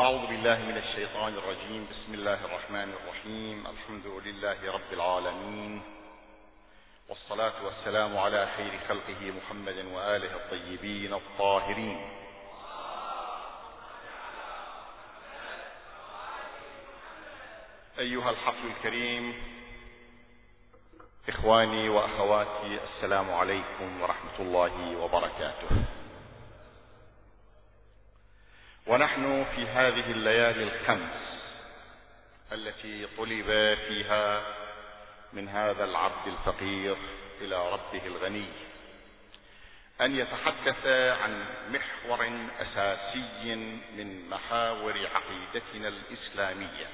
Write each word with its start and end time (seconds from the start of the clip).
أعوذ 0.00 0.26
بالله 0.26 0.58
من 0.58 0.76
الشيطان 0.76 1.34
الرجيم. 1.34 1.88
بسم 1.90 2.14
الله 2.14 2.44
الرحمن 2.44 2.94
الرحيم. 2.94 3.66
الحمد 3.66 4.06
لله 4.06 4.72
رب 4.72 4.92
العالمين. 4.92 5.82
والصلاة 7.08 7.64
والسلام 7.64 8.18
على 8.18 8.48
خير 8.56 8.72
خلقه 8.88 9.32
محمد 9.38 9.78
وآله 9.94 10.36
الطيبين 10.36 11.14
الطاهرين. 11.14 12.10
أيها 17.98 18.30
الحفل 18.30 18.66
الكريم 18.76 19.34
إخواني 21.28 21.88
وأخواتي 21.88 22.78
السلام 22.86 23.30
عليكم 23.34 24.02
ورحمة 24.02 24.38
الله 24.38 24.96
وبركاته. 24.96 25.97
ونحن 28.88 29.46
في 29.56 29.66
هذه 29.66 30.10
الليالي 30.10 30.62
الخمس 30.62 31.38
التي 32.52 33.06
طلب 33.18 33.78
فيها 33.88 34.42
من 35.32 35.48
هذا 35.48 35.84
العبد 35.84 36.26
الفقير 36.26 36.96
إلى 37.40 37.72
ربه 37.72 38.06
الغني. 38.06 38.48
أن 40.00 40.16
يتحدث 40.16 40.86
عن 41.22 41.44
محور 41.70 42.30
أساسي 42.60 43.54
من 43.96 44.28
محاور 44.30 44.94
عقيدتنا 45.14 45.88
الإسلامية. 45.88 46.86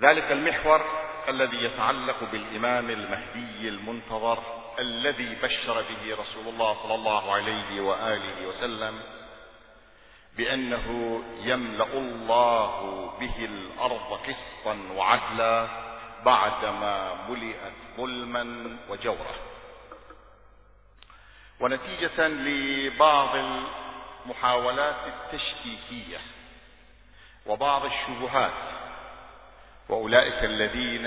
ذلك 0.00 0.32
المحور 0.32 0.84
الذي 1.28 1.64
يتعلق 1.64 2.24
بالإمام 2.32 2.90
المهدي 2.90 3.68
المنتظر 3.68 4.62
الذي 4.78 5.34
بشر 5.42 5.82
به 5.82 6.16
رسول 6.22 6.48
الله 6.48 6.82
صلى 6.82 6.94
الله 6.94 7.34
عليه 7.34 7.80
وآله 7.80 8.46
وسلم 8.46 9.00
بأنه 10.36 11.20
يملأ 11.42 11.92
الله 11.92 13.06
به 13.20 13.44
الأرض 13.44 14.18
قسطا 14.26 14.78
وعدلا 14.96 15.68
بعدما 16.24 17.14
ملئت 17.28 17.72
ظلما 17.96 18.76
وجورا 18.88 19.34
ونتيجة 21.60 22.28
لبعض 22.28 23.36
المحاولات 23.36 24.96
التشكيكية 25.06 26.18
وبعض 27.46 27.84
الشبهات 27.84 28.52
وأولئك 29.88 30.44
الذين 30.44 31.06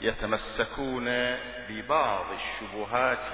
يتمسكون 0.00 1.04
ببعض 1.68 2.24
الشبهات 2.32 3.32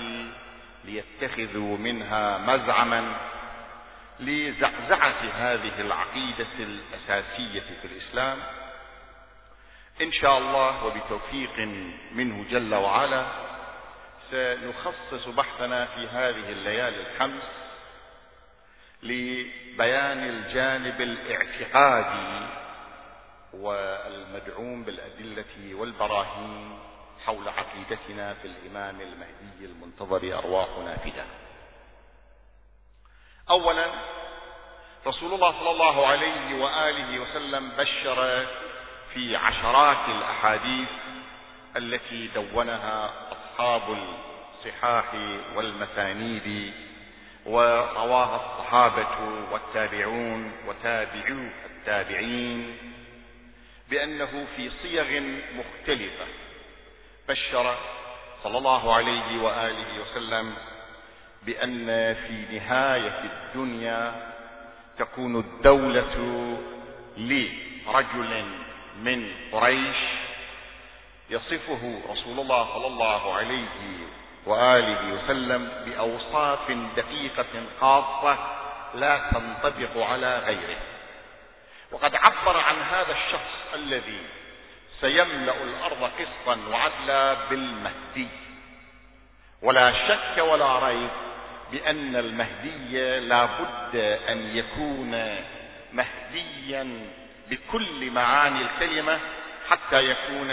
ليتخذوا 0.84 1.78
منها 1.78 2.38
مزعما 2.38 3.16
لزعزعة 4.20 5.22
هذه 5.34 5.80
العقيدة 5.80 6.46
الأساسية 6.58 7.60
في 7.82 7.84
الإسلام. 7.84 8.38
إن 10.02 10.12
شاء 10.12 10.38
الله 10.38 10.84
وبتوفيق 10.84 11.58
منه 12.12 12.44
جل 12.50 12.74
وعلا 12.74 13.26
سنخصص 14.30 15.28
بحثنا 15.28 15.84
في 15.86 16.06
هذه 16.06 16.48
الليالي 16.52 16.96
الخمس 17.10 17.42
لبيان 19.02 20.18
الجانب 20.28 21.00
الاعتقادي 21.00 22.46
والمدعوم 23.52 24.84
بالأدلة 24.84 25.74
والبراهين 25.74 26.78
حول 27.26 27.48
عقيدتنا 27.48 28.34
في 28.34 28.48
الإمام 28.48 29.00
المهدي 29.00 29.64
المنتظر 29.64 30.38
أرواحنا 30.38 30.96
فداه 30.96 31.26
اولا 33.50 33.86
رسول 35.06 35.34
الله 35.34 35.52
صلى 35.60 35.70
الله 35.70 36.06
عليه 36.06 36.54
وآله 36.54 37.20
وسلم 37.20 37.68
بشر 37.78 38.46
في 39.14 39.36
عشرات 39.36 40.08
الأحاديث 40.08 40.88
التي 41.76 42.26
دونها 42.34 43.10
أصحاب 43.32 43.82
الصحاح 44.64 45.04
والمسانيد 45.56 46.72
ورواها 47.46 48.36
الصحابة 48.36 49.18
والتابعون 49.52 50.52
وتابعو 50.66 51.48
التابعين 51.70 52.76
بأنه 53.90 54.46
في 54.56 54.70
صيغ 54.82 55.20
مختلفة 55.54 56.26
بشر 57.28 57.76
صلى 58.42 58.58
الله 58.58 58.94
عليه 58.94 59.42
وآله 59.42 60.00
وسلم 60.02 60.54
بأن 61.46 62.14
في 62.14 62.58
نهاية 62.58 63.20
الدنيا 63.24 64.32
تكون 64.98 65.36
الدولة 65.36 66.16
لرجل 67.16 68.44
من 69.02 69.32
قريش 69.52 69.96
يصفه 71.30 72.00
رسول 72.10 72.40
الله 72.40 72.74
صلى 72.74 72.86
الله 72.86 73.34
عليه 73.34 73.68
وآله 74.46 75.14
وسلم 75.14 75.68
بأوصاف 75.86 76.70
دقيقة 76.96 77.62
خاصة 77.80 78.38
لا 78.94 79.30
تنطبق 79.30 80.06
على 80.06 80.38
غيره. 80.38 80.76
وقد 81.92 82.14
عبر 82.14 82.56
عن 82.56 82.76
هذا 82.76 83.12
الشخص 83.12 83.74
الذي 83.74 84.20
سيملأ 85.00 85.62
الأرض 85.62 86.10
قسطا 86.18 86.58
وعدلا 86.70 87.34
بالمهدي. 87.50 88.28
ولا 89.62 89.92
شك 90.08 90.42
ولا 90.42 90.78
ريب 90.78 91.10
بأن 91.74 92.16
المهدي 92.16 93.20
لا 93.20 93.44
بد 93.44 93.96
أن 94.28 94.56
يكون 94.56 95.10
مهديا 95.92 97.06
بكل 97.50 98.10
معاني 98.10 98.60
الكلمة 98.62 99.18
حتى 99.70 100.10
يكون 100.10 100.50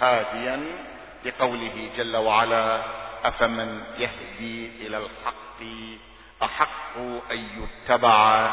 هاديا 0.00 0.60
لقوله 1.24 1.90
جل 1.96 2.16
وعلا 2.16 2.82
أفمن 3.24 3.82
يهدي 3.98 4.70
إلى 4.86 4.96
الحق 4.96 5.60
أحق 6.42 6.96
أن 7.30 7.48
يتبع 7.62 8.50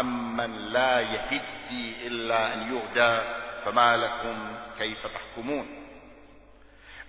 أم 0.00 0.36
من 0.36 0.56
لا 0.72 1.00
يهدي 1.00 2.06
إلا 2.06 2.54
أن 2.54 2.60
يهدى 2.74 3.22
فما 3.64 3.96
لكم 3.96 4.56
كيف 4.78 5.06
تحكمون؟ 5.06 5.66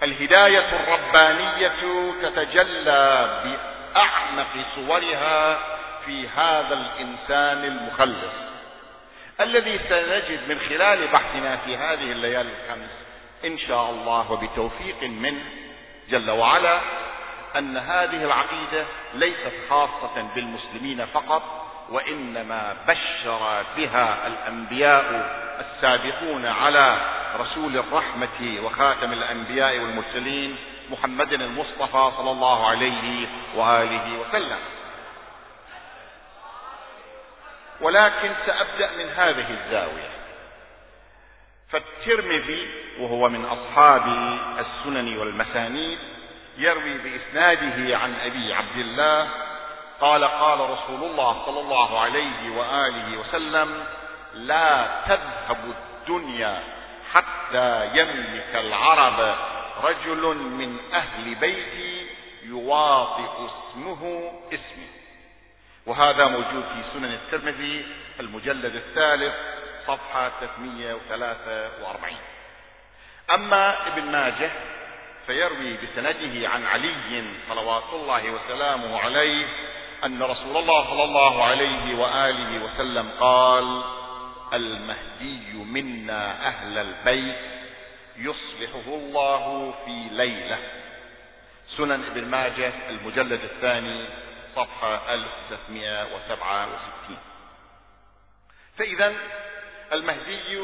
الهداية 0.03 0.75
الربانية 0.75 1.72
تتجلى 2.22 3.41
اعمق 3.96 4.66
صورها 4.75 5.59
في 6.06 6.28
هذا 6.28 6.74
الإنسان 6.74 7.66
المخلص 7.66 8.34
الذي 9.41 9.79
سنجد 9.90 10.40
من 10.50 10.59
خلال 10.69 11.07
بحثنا 11.07 11.57
في 11.57 11.78
هذه 11.78 12.12
الليالي 12.12 12.50
الخمس 12.50 12.91
إن 13.46 13.57
شاء 13.57 13.90
الله 13.90 14.31
وبتوفيق 14.31 15.03
منه 15.03 15.44
جل 16.09 16.29
وعلا 16.29 16.79
أن 17.57 17.78
هذه 17.78 18.24
العقيدة 18.24 18.85
ليست 19.13 19.53
خاصة 19.69 20.28
بالمسلمين 20.35 21.06
فقط 21.06 21.44
وإنما 21.90 22.75
بشر 22.88 23.63
بها 23.78 24.28
الأنبياء 24.28 25.06
السابقون 25.59 26.46
على 26.46 26.97
رسول 27.40 27.78
الرحمة 27.78 28.59
وخاتم 28.63 29.13
الأنبياء 29.13 29.79
والمرسلين 29.79 30.56
محمد 30.89 31.33
المصطفى 31.33 32.11
صلى 32.17 32.31
الله 32.31 32.67
عليه 32.69 33.27
وآله 33.55 34.19
وسلم. 34.19 34.59
ولكن 37.81 38.31
سأبدأ 38.45 38.91
من 38.97 39.09
هذه 39.09 39.45
الزاوية. 39.49 40.09
فالترمذي 41.69 42.67
وهو 42.99 43.29
من 43.29 43.45
أصحاب 43.45 44.03
السنن 44.59 45.17
والمسانيد 45.17 45.99
يروي 46.57 46.97
بإسناده 46.97 47.97
عن 47.97 48.15
أبي 48.25 48.53
عبد 48.53 48.77
الله 48.77 49.29
قال 50.01 50.23
قال 50.23 50.59
رسول 50.59 51.03
الله 51.03 51.45
صلى 51.45 51.59
الله 51.59 51.99
عليه 51.99 52.49
وآله 52.57 53.17
وسلم 53.17 53.85
لا 54.34 54.87
تذهب 55.07 55.57
الدنيا 55.75 56.63
حتى 57.13 57.89
يملك 57.93 58.55
العرب 58.55 59.35
رجل 59.83 60.35
من 60.37 60.78
أهل 60.93 61.35
بيتي 61.35 62.07
يواطئ 62.43 63.45
اسمه 63.45 64.31
اسمي. 64.47 64.87
وهذا 65.85 66.25
موجود 66.28 66.63
في 66.63 66.83
سنن 66.93 67.05
الترمذي 67.13 67.85
المجلد 68.19 68.75
الثالث 68.75 69.33
صفحة 69.87 70.31
343 70.39 72.16
أما 73.33 73.87
ابن 73.87 74.11
ماجه 74.11 74.51
فيروي 75.28 75.73
بسنده 75.78 76.49
عن 76.49 76.66
علي 76.66 77.23
صلوات 77.49 77.84
الله 77.93 78.29
وسلامه 78.31 78.99
عليه 78.99 79.45
أن 80.05 80.23
رسول 80.23 80.57
الله 80.57 80.89
صلى 80.89 81.03
الله 81.03 81.43
عليه 81.43 81.95
وآله 81.95 82.63
وسلم 82.66 83.09
قال 83.19 83.84
المهدي 84.53 85.53
منا 85.53 86.47
أهل 86.47 86.77
البيت 86.77 87.60
يصلحه 88.22 88.88
الله 88.88 89.73
في 89.85 90.08
ليلة. 90.12 90.58
سنن 91.78 92.03
ابن 92.03 92.26
ماجه 92.26 92.73
المجلد 92.90 93.44
الثاني 93.44 94.06
صفحة 94.56 95.14
1367 95.14 97.18
فإذا 98.78 99.14
المهدي 99.94 100.59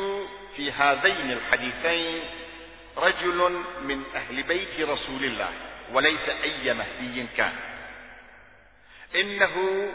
في 0.55 0.71
هذين 0.71 1.31
الحديثين 1.31 2.23
رجل 2.97 3.63
من 3.81 4.03
أهل 4.15 4.43
بيت 4.43 4.79
رسول 4.79 5.23
الله 5.23 5.49
وليس 5.91 6.29
أي 6.43 6.73
مهدي 6.73 7.27
كان. 7.37 7.53
إنه 9.15 9.87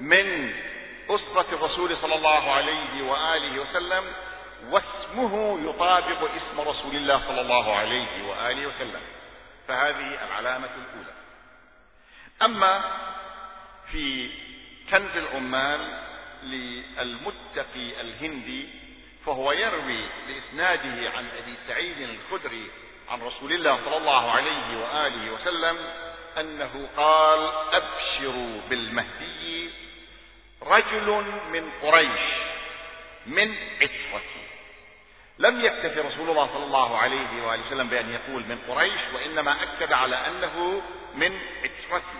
من 0.00 0.52
أسرة 1.10 1.46
الرسول 1.52 1.96
صلى 1.96 2.14
الله 2.14 2.52
عليه 2.52 3.02
وآله 3.02 3.60
وسلم 3.60 4.04
واسمه 4.70 5.60
يطابق 5.70 6.30
اسم 6.30 6.60
رسول 6.60 6.96
الله 6.96 7.22
صلى 7.28 7.40
الله 7.40 7.76
عليه 7.76 8.28
وآله 8.28 8.66
وسلم. 8.66 9.00
فهذه 9.68 10.24
العلامة 10.26 10.68
الأولى. 10.76 11.12
أما 12.42 12.84
في 13.92 14.30
كنز 14.90 15.16
العمال 15.16 15.80
للمتقي 16.42 18.00
الهندي 18.00 18.68
فهو 19.26 19.52
يروي 19.52 20.00
بإسناده 20.28 21.10
عن 21.10 21.28
أبي 21.38 21.54
سعيد 21.68 21.96
الخدري 22.00 22.70
عن 23.08 23.22
رسول 23.22 23.52
الله 23.52 23.80
صلى 23.84 23.96
الله 23.96 24.30
عليه 24.30 24.76
وآله 24.80 25.30
وسلم 25.32 25.76
أنه 26.40 26.88
قال 26.96 27.50
أبشروا 27.72 28.60
بالمهدي 28.70 29.70
رجل 30.62 31.24
من 31.52 31.70
قريش 31.82 32.20
من 33.26 33.54
عترتي 33.80 34.47
لم 35.38 35.60
يكتف 35.64 35.98
رسول 35.98 36.30
الله 36.30 36.46
صلى 36.54 36.64
الله 36.64 36.98
عليه 36.98 37.42
وآله 37.46 37.66
وسلم 37.66 37.88
بأن 37.88 38.10
يقول 38.12 38.42
من 38.42 38.58
قريش 38.68 39.00
وإنما 39.14 39.56
أكد 39.62 39.92
على 39.92 40.16
أنه 40.16 40.82
من 41.14 41.38
عترته. 41.62 42.18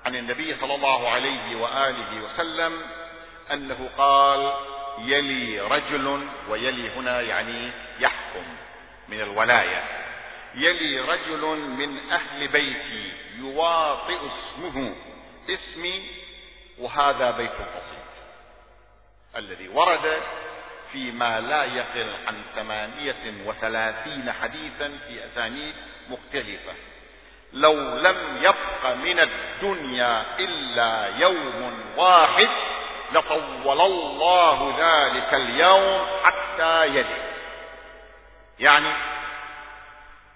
عن 0.05 0.15
النبي 0.15 0.55
صلى 0.61 0.75
الله 0.75 1.09
عليه 1.09 1.55
وآله 1.55 2.21
وسلم 2.23 2.81
أنه 3.51 3.89
قال 3.97 4.53
يلي 4.99 5.61
رجل 5.61 6.27
ويلي 6.49 6.89
هنا 6.89 7.21
يعني 7.21 7.71
يحكم 7.99 8.43
من 9.09 9.21
الولاية. 9.21 9.83
يلي 10.55 10.99
رجل 10.99 11.41
من 11.57 12.11
أهل 12.11 12.47
بيتي 12.47 13.11
يواطئ 13.39 14.17
اسمه. 14.17 14.95
اسمي 15.49 16.07
وهذا 16.77 17.31
بيت 17.31 17.51
القصيد 17.51 18.05
الذي 19.37 19.67
ورد 19.67 20.17
فيما 20.91 21.39
لا 21.39 21.63
يقل 21.63 22.09
عن 22.27 22.41
ثمانية 22.55 23.45
وثلاثين 23.45 24.31
حديثا 24.41 24.99
في 25.07 25.25
أسانيد 25.25 25.75
مختلفة. 26.09 26.73
لو 27.53 27.73
لم 27.97 28.17
يبق 28.41 28.95
من 28.95 29.19
الدنيا 29.19 30.25
إلا 30.39 31.17
يوم 31.17 31.83
واحد 31.97 32.49
لطول 33.11 33.81
الله 33.81 34.75
ذلك 34.77 35.33
اليوم 35.33 36.07
حتى 36.23 36.85
يلي. 36.85 37.35
يعني 38.59 38.93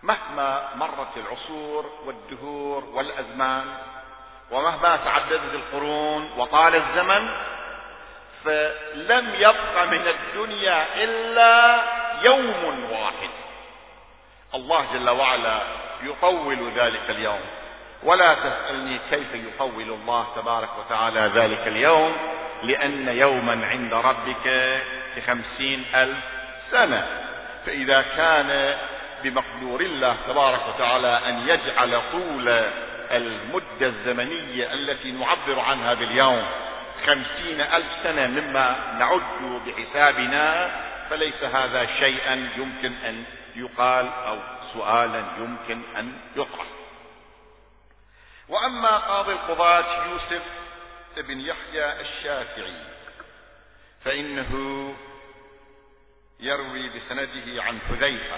مهما 0.04 0.70
مرت 0.76 1.18
العصور 1.18 1.86
والدهور 2.06 2.84
والأزمان 2.94 3.66
ومهما 4.52 4.98
تعددت 4.98 5.54
القرون 5.54 6.32
وطال 6.38 6.76
الزمن 6.76 7.30
فلم 8.46 9.36
يبق 9.36 9.84
من 9.84 10.08
الدنيا 10.08 11.04
إلا 11.04 11.84
يوم 12.30 12.88
واحد. 12.92 13.30
الله 14.56 14.86
جل 14.94 15.10
وعلا 15.10 15.62
يطول 16.04 16.72
ذلك 16.76 17.10
اليوم. 17.10 17.42
ولا 18.04 18.34
تسألني 18.34 19.00
كيف 19.10 19.34
يطول 19.34 19.90
الله 19.90 20.28
تبارك 20.36 20.70
وتعالى 20.80 21.20
ذلك 21.20 21.68
اليوم. 21.68 22.39
لأن 22.64 23.08
يوما 23.08 23.68
عند 23.68 23.94
ربك 23.94 24.80
كخمسين 25.16 25.86
ألف 25.96 26.18
سنة. 26.72 27.08
فإذا 27.66 28.02
كان 28.02 28.78
بمقدور 29.24 29.82
الله 29.82 30.16
تبارك 30.28 30.62
وتعالى 30.68 31.22
أن 31.28 31.48
يجعل 31.48 32.02
طول 32.12 32.50
المدة 33.12 33.88
الزمنية 33.88 34.74
التي 34.74 35.12
نعبر 35.12 35.60
عنها 35.60 35.94
باليوم 35.94 36.46
خمسين 37.06 37.62
ألف 37.62 37.88
سنة 38.04 38.28
مما 38.28 38.76
نعد 39.00 39.62
بحسابنا 39.68 40.72
فليس 41.10 41.44
هذا 41.44 41.86
شيئا 42.00 42.50
يمكن 42.58 42.94
أن 43.08 43.24
يقال 43.56 44.10
أو 44.28 44.38
سؤالا 44.74 45.24
يمكن 45.38 45.82
أن 45.98 46.14
يطرح 46.36 46.66
وأما 48.50 48.98
قاضي 48.98 49.32
القضاة 49.32 50.06
يوسف 50.06 50.42
بن 51.18 51.40
يحيى 51.40 52.02
الشافعي 52.02 52.84
فإنه 54.06 54.54
يروي 56.40 56.90
بسنده 56.90 57.64
عن 57.64 57.80
حذيفة. 57.90 58.38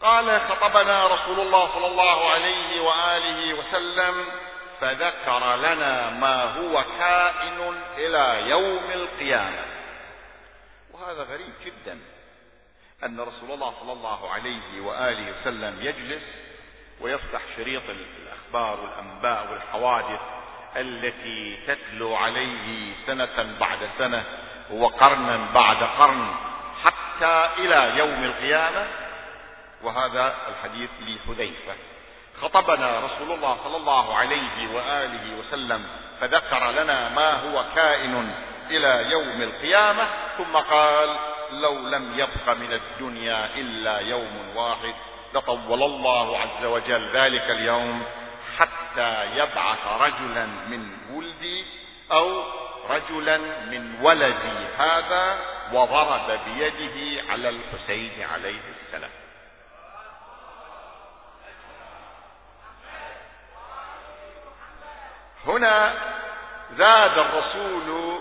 قال 0.00 0.40
خطبنا 0.40 1.06
رسول 1.06 1.40
الله 1.40 1.72
صلى 1.72 1.86
الله 1.86 2.30
عليه 2.30 2.80
وآله 2.80 3.54
وسلم 3.54 4.24
فذكر 4.80 5.56
لنا 5.56 6.10
ما 6.10 6.44
هو 6.44 6.84
كائن 6.98 7.82
إلى 7.96 8.50
يوم 8.50 8.90
القيامة. 8.90 9.64
وهذا 10.92 11.22
غريب 11.22 11.52
جدا 11.64 11.98
أن 13.04 13.20
رسول 13.20 13.50
الله 13.50 13.74
صلى 13.80 13.92
الله 13.92 14.30
عليه 14.30 14.80
وآله 14.80 15.40
وسلم 15.40 15.78
يجلس 15.80 16.22
ويفتح 17.00 17.40
شريط 17.56 17.82
الأخبار 17.88 18.80
والأنباء 18.80 19.52
والحوادث 19.52 20.20
التي 20.76 21.58
تتلو 21.66 22.16
عليه 22.16 22.92
سنة 23.06 23.56
بعد 23.60 23.78
سنة 23.98 24.24
وقرنا 24.70 25.40
بعد 25.54 25.76
قرن 25.98 26.34
حتى 26.84 27.48
إلى 27.58 27.98
يوم 27.98 28.24
القيامة 28.24 28.86
وهذا 29.82 30.34
الحديث 30.48 30.90
لحذيفة. 31.00 31.74
خطبنا 32.42 33.00
رسول 33.00 33.32
الله 33.36 33.56
صلى 33.64 33.76
الله 33.76 34.16
عليه 34.16 34.74
وآله 34.74 35.38
وسلم 35.38 35.86
فذكر 36.20 36.70
لنا 36.70 37.08
ما 37.08 37.32
هو 37.32 37.64
كائن 37.74 38.32
إلى 38.70 39.10
يوم 39.10 39.42
القيامة 39.42 40.06
ثم 40.38 40.56
قال 40.56 41.16
لو 41.52 41.78
لم 41.78 42.18
يبق 42.18 42.54
من 42.56 42.72
الدنيا 42.72 43.48
إلا 43.56 43.98
يوم 43.98 44.52
واحد 44.54 44.94
لطول 45.34 45.82
الله 45.82 46.38
عز 46.38 46.64
وجل 46.64 47.10
ذلك 47.12 47.50
اليوم 47.50 48.02
حتى 48.58 49.36
يبعث 49.36 49.86
رجلا 50.00 50.46
من 50.46 50.96
ولدي 51.10 51.64
أو 52.12 52.44
رجلا 52.90 53.38
من 53.38 53.98
ولدي 54.02 54.66
هذا 54.78 55.38
وضرب 55.72 56.40
بيده 56.46 57.22
على 57.32 57.48
الحسين 57.48 58.12
عليه 58.32 58.60
السلام. 58.86 59.10
هنا 65.46 65.94
زاد 66.78 67.18
الرسول 67.18 68.18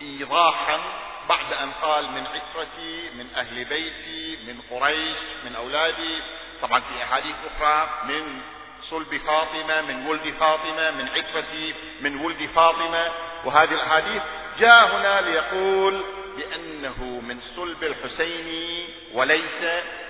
ايضاحا 0.00 0.80
بعد 1.28 1.52
أن 1.52 1.70
قال 1.82 2.10
من 2.10 2.26
عترتي 2.26 3.10
من 3.10 3.26
أهل 3.36 3.64
بيتي 3.64 4.38
من 4.46 4.60
قريش 4.70 5.18
من 5.44 5.56
أولادي 5.56 6.22
طبعا 6.62 6.80
في 6.80 7.02
أحاديث 7.02 7.36
أخرى 7.46 7.88
من 8.04 8.42
صلب 8.90 9.20
فاطمة 9.26 9.80
من 9.80 10.06
ولد 10.06 10.34
فاطمة 10.40 10.90
من 10.90 11.08
عترتي 11.08 11.74
من 12.00 12.16
ولد 12.16 12.48
فاطمة. 12.54 13.10
وهذه 13.44 13.72
الأحاديث 13.74 14.22
جاء 14.60 14.86
هنا 14.86 15.20
ليقول 15.20 16.04
بأنه 16.36 17.04
من 17.28 17.40
صلب 17.56 17.84
الحسين 17.84 18.88
وليس 19.12 19.62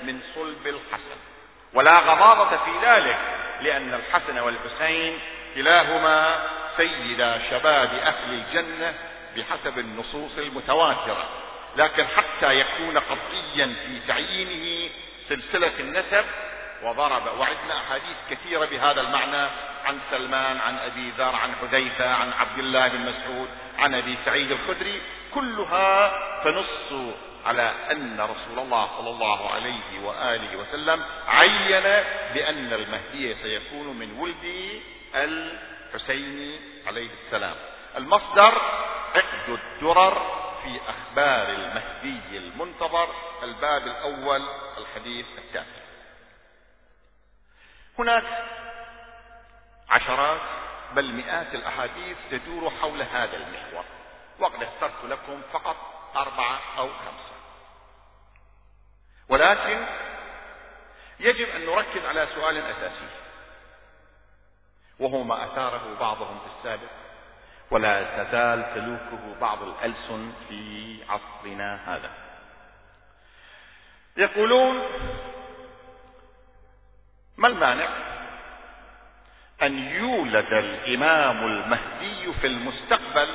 من 0.02 0.20
صلب 0.35 0.66
الحسن. 0.66 1.18
ولا 1.75 1.92
غضاضه 1.92 2.56
في 2.56 2.70
ذلك 2.82 3.18
لأن 3.61 3.94
الحسن 3.94 4.38
والحسين 4.38 5.18
كلاهما 5.54 6.49
سيدا 6.76 7.42
شباب 7.50 7.90
أهل 7.94 8.32
الجنة 8.32 8.94
بحسب 9.37 9.78
النصوص 9.78 10.38
المتواترة. 10.38 11.28
لكن 11.76 12.06
حتى 12.06 12.61
يكون 12.61 12.99
قطعيا 12.99 13.66
في 13.66 14.00
تعيينه 14.08 14.90
سلسلة 15.28 15.73
النسب 15.80 16.25
وضرب 16.82 17.38
وعندنا 17.38 17.76
أحاديث 17.80 18.16
كثيرة 18.30 18.64
بهذا 18.66 19.00
المعنى 19.00 19.49
عن 19.85 19.99
سلمان 20.11 20.58
عن 20.58 20.78
أبي 20.78 21.11
ذر 21.18 21.35
عن 21.35 21.54
حذيفة 21.61 22.14
عن 22.14 22.32
عبد 22.32 22.58
الله 22.58 22.88
بن 22.88 23.00
مسعود 23.00 23.49
عن 23.78 23.94
أبي 23.94 24.18
سعيد 24.25 24.50
الخدري 24.50 25.02
كلها 25.35 26.12
تنص 26.44 27.14
على 27.47 27.73
أن 27.90 28.20
رسول 28.20 28.58
الله 28.58 28.88
صلى 28.99 29.11
الله 29.11 29.50
عليه 29.50 30.00
وآله 30.04 30.56
وسلم 30.56 31.02
عين 31.28 31.82
بأن 32.35 32.73
المهدي 32.73 33.35
سيكون 33.42 33.87
من 33.97 34.18
ولد 34.20 34.80
الحسين 35.14 36.61
عليه 36.87 37.08
السلام. 37.25 37.54
المصدر 37.97 38.62
عقد 39.14 39.49
الدرر 39.49 40.23
في 40.64 40.80
أخبار 40.88 41.49
المهدي 41.49 42.38
المنتظر 42.38 43.08
الباب 43.42 43.87
الأول 43.87 44.42
الحديث 44.78 45.26
الثاني 45.38 45.66
هناك 47.98 48.24
عشرات 49.90 50.40
بل 50.92 51.12
مئات 51.12 51.54
الأحاديث 51.54 52.16
تدور 52.30 52.70
حول 52.70 53.02
هذا 53.02 53.36
المحور 53.36 53.84
وقد 54.38 54.62
اخترت 54.62 55.04
لكم 55.04 55.42
فقط 55.52 55.76
أربعة 56.16 56.60
أو 56.78 56.88
خمسة. 56.88 57.34
ولكن 59.28 59.86
يجب 61.20 61.48
أن 61.48 61.66
نركز 61.66 62.04
على 62.04 62.28
سؤال 62.34 62.58
أساسي 62.58 63.08
وهو 64.98 65.22
ما 65.22 65.44
أثاره 65.44 65.96
بعضهم 66.00 66.38
في 66.38 66.46
السابق 66.58 66.90
ولا 67.70 68.24
تزال 68.24 68.74
تلوكه 68.74 69.40
بعض 69.40 69.62
الألسن 69.62 70.32
في 70.48 70.98
عصرنا 71.08 71.94
هذا. 71.94 72.10
يقولون 74.16 74.82
ما 77.38 77.49
المانع؟ 77.49 77.88
أن 79.62 79.78
يولد 79.78 80.52
الإمام 80.52 81.47
المهدي 81.47 82.33
في 82.40 82.47
المستقبل 82.47 83.28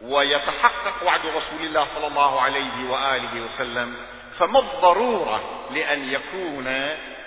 ويتحقق 0.00 1.02
وعد 1.04 1.20
رسول 1.26 1.60
الله 1.66 1.86
صلى 1.94 2.06
الله 2.06 2.40
عليه 2.40 2.90
وآله 2.90 3.40
وسلم 3.40 3.96
فما 4.38 4.58
الضرورة 4.58 5.68
لأن 5.70 6.12
يكون 6.12 6.66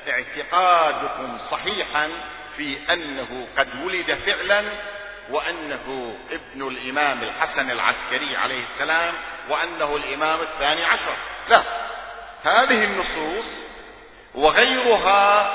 اعتقادكم 0.07 1.37
صحيحا 1.51 2.09
في 2.57 2.77
أنه 2.93 3.47
قد 3.57 3.67
ولد 3.85 4.17
فعلا 4.25 4.63
وأنه 5.29 6.15
ابن 6.31 6.67
الإمام 6.67 7.23
الحسن 7.23 7.71
العسكري 7.71 8.37
عليه 8.37 8.63
السلام 8.73 9.13
وأنه 9.49 9.95
الإمام 9.95 10.39
الثاني 10.41 10.85
عشر؟ 10.85 11.15
لا. 11.49 11.63
هذه 12.43 12.83
النصوص 12.83 13.45
وغيرها 14.35 15.53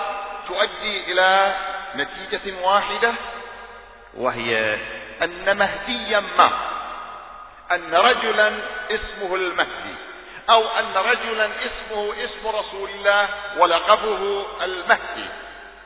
تؤدي 0.49 1.12
إلى 1.12 1.54
نتيجة 1.97 2.54
واحدة 2.62 3.12
وهي 4.14 4.78
أن 5.23 5.56
مهديا 5.56 6.20
ما 6.20 6.50
أن 7.73 7.94
رجلا 7.94 8.52
اسمه 8.90 9.35
المهدي 9.35 9.94
أو 10.50 10.68
أن 10.68 10.94
رجلا 10.94 11.47
اسمه 11.47 12.14
اسم 12.25 12.49
رسول 12.49 12.90
الله 12.90 13.28
ولقبه 13.58 14.47
المهدي. 14.62 15.28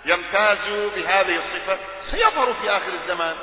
يمتاز 0.05 0.59
بهذه 0.97 1.37
الصفة 1.37 1.79
سيظهر 2.11 2.55
في 2.63 2.71
آخر 2.71 2.93
الزمان. 3.03 3.37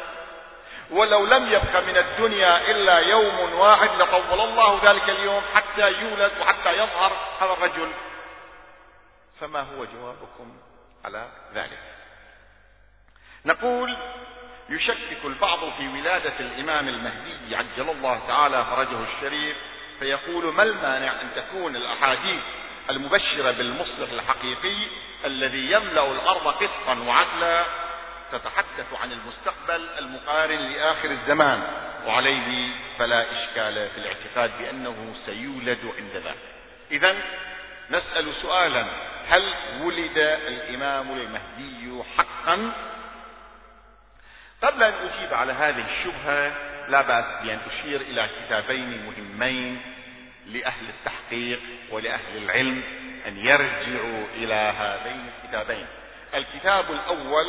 ولو 0.91 1.25
لم 1.25 1.53
يبق 1.53 1.79
من 1.87 1.97
الدنيا 1.97 2.71
إلا 2.71 2.99
يوم 2.99 3.53
واحد 3.53 3.89
لطول 3.99 4.39
الله 4.39 4.79
ذلك 4.89 5.09
اليوم 5.09 5.41
حتى 5.55 5.91
يولد 5.91 6.31
وحتى 6.41 6.73
يظهر 6.73 7.11
هذا 7.41 7.53
الرجل. 7.53 7.91
فما 9.39 9.59
هو 9.59 9.85
جوابكم 9.85 10.57
على 11.05 11.27
ذلك؟ 11.53 11.79
نقول 13.45 13.97
يشكك 14.69 15.25
البعض 15.25 15.59
في 15.77 15.87
ولادة 15.87 16.39
الإمام 16.39 16.87
المهدي 16.87 17.55
عجل 17.55 17.89
الله 17.89 18.21
تعالى 18.27 18.65
فرجه 18.65 18.97
الشريف 19.03 19.57
فيقول 19.99 20.53
ما 20.53 20.63
المانع 20.63 21.21
أن 21.21 21.29
تكون 21.35 21.75
الأحاديث 21.75 22.41
المبشرة 22.89 23.51
بالمصلح 23.51 24.11
الحقيقي 24.11 24.87
الذي 25.25 25.71
يملأ 25.71 26.11
الأرض 26.11 26.47
قسطا 26.47 26.99
وعدلا 26.99 27.65
تتحدث 28.31 28.93
عن 29.01 29.11
المستقبل 29.11 29.89
المقارن 29.99 30.59
لآخر 30.59 31.11
الزمان 31.11 31.63
وعليه 32.07 32.69
فلا 32.99 33.21
إشكال 33.21 33.89
في 33.89 33.97
الاعتقاد 33.97 34.51
بأنه 34.59 35.15
سيولد 35.25 35.93
عند 35.97 36.25
ذلك. 36.25 36.37
إذا 36.91 37.15
نسأل 37.89 38.33
سؤالا 38.41 38.85
هل 39.29 39.53
ولد 39.81 40.17
الإمام 40.47 41.11
المهدي 41.11 42.03
حقا؟ 42.17 42.71
قبل 44.63 44.83
أن 44.83 44.93
أجيب 44.93 45.33
على 45.33 45.53
هذه 45.53 45.85
الشبهة 45.91 46.53
لا 46.87 47.01
بأس 47.01 47.43
بأن 47.43 47.59
أشير 47.67 48.01
إلى 48.01 48.29
كتابين 48.39 49.05
مهمين 49.05 49.81
لأهل 50.47 50.89
التحقيق 50.89 51.59
ولأهل 51.91 52.37
العلم 52.37 52.83
أن 53.27 53.37
يرجعوا 53.37 54.25
إلى 54.35 54.73
هذين 54.79 55.29
الكتابين. 55.43 55.85
الكتاب 56.33 56.91
الأول 56.91 57.47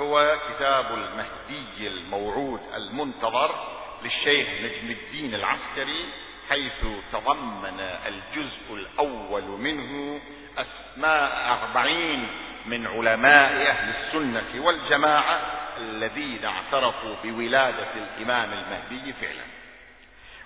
هو 0.00 0.38
كتاب 0.50 0.86
المهدي 0.94 1.88
الموعود 1.88 2.60
المنتظر 2.74 3.54
للشيخ 4.02 4.48
نجم 4.48 4.90
الدين 4.90 5.34
العسكري 5.34 6.04
حيث 6.48 6.86
تضمن 7.12 7.80
الجزء 8.06 8.74
الأول 8.74 9.42
منه 9.42 10.20
أسماء 10.58 11.58
أربعين 11.62 12.28
من 12.66 12.86
علماء 12.86 13.52
أهل 13.52 13.94
السنة 14.00 14.64
والجماعة 14.64 15.40
الذين 15.78 16.44
اعترفوا 16.44 17.14
بولادة 17.24 17.86
الإمام 17.96 18.50
المهدي 18.52 19.12
فعلا. 19.12 19.44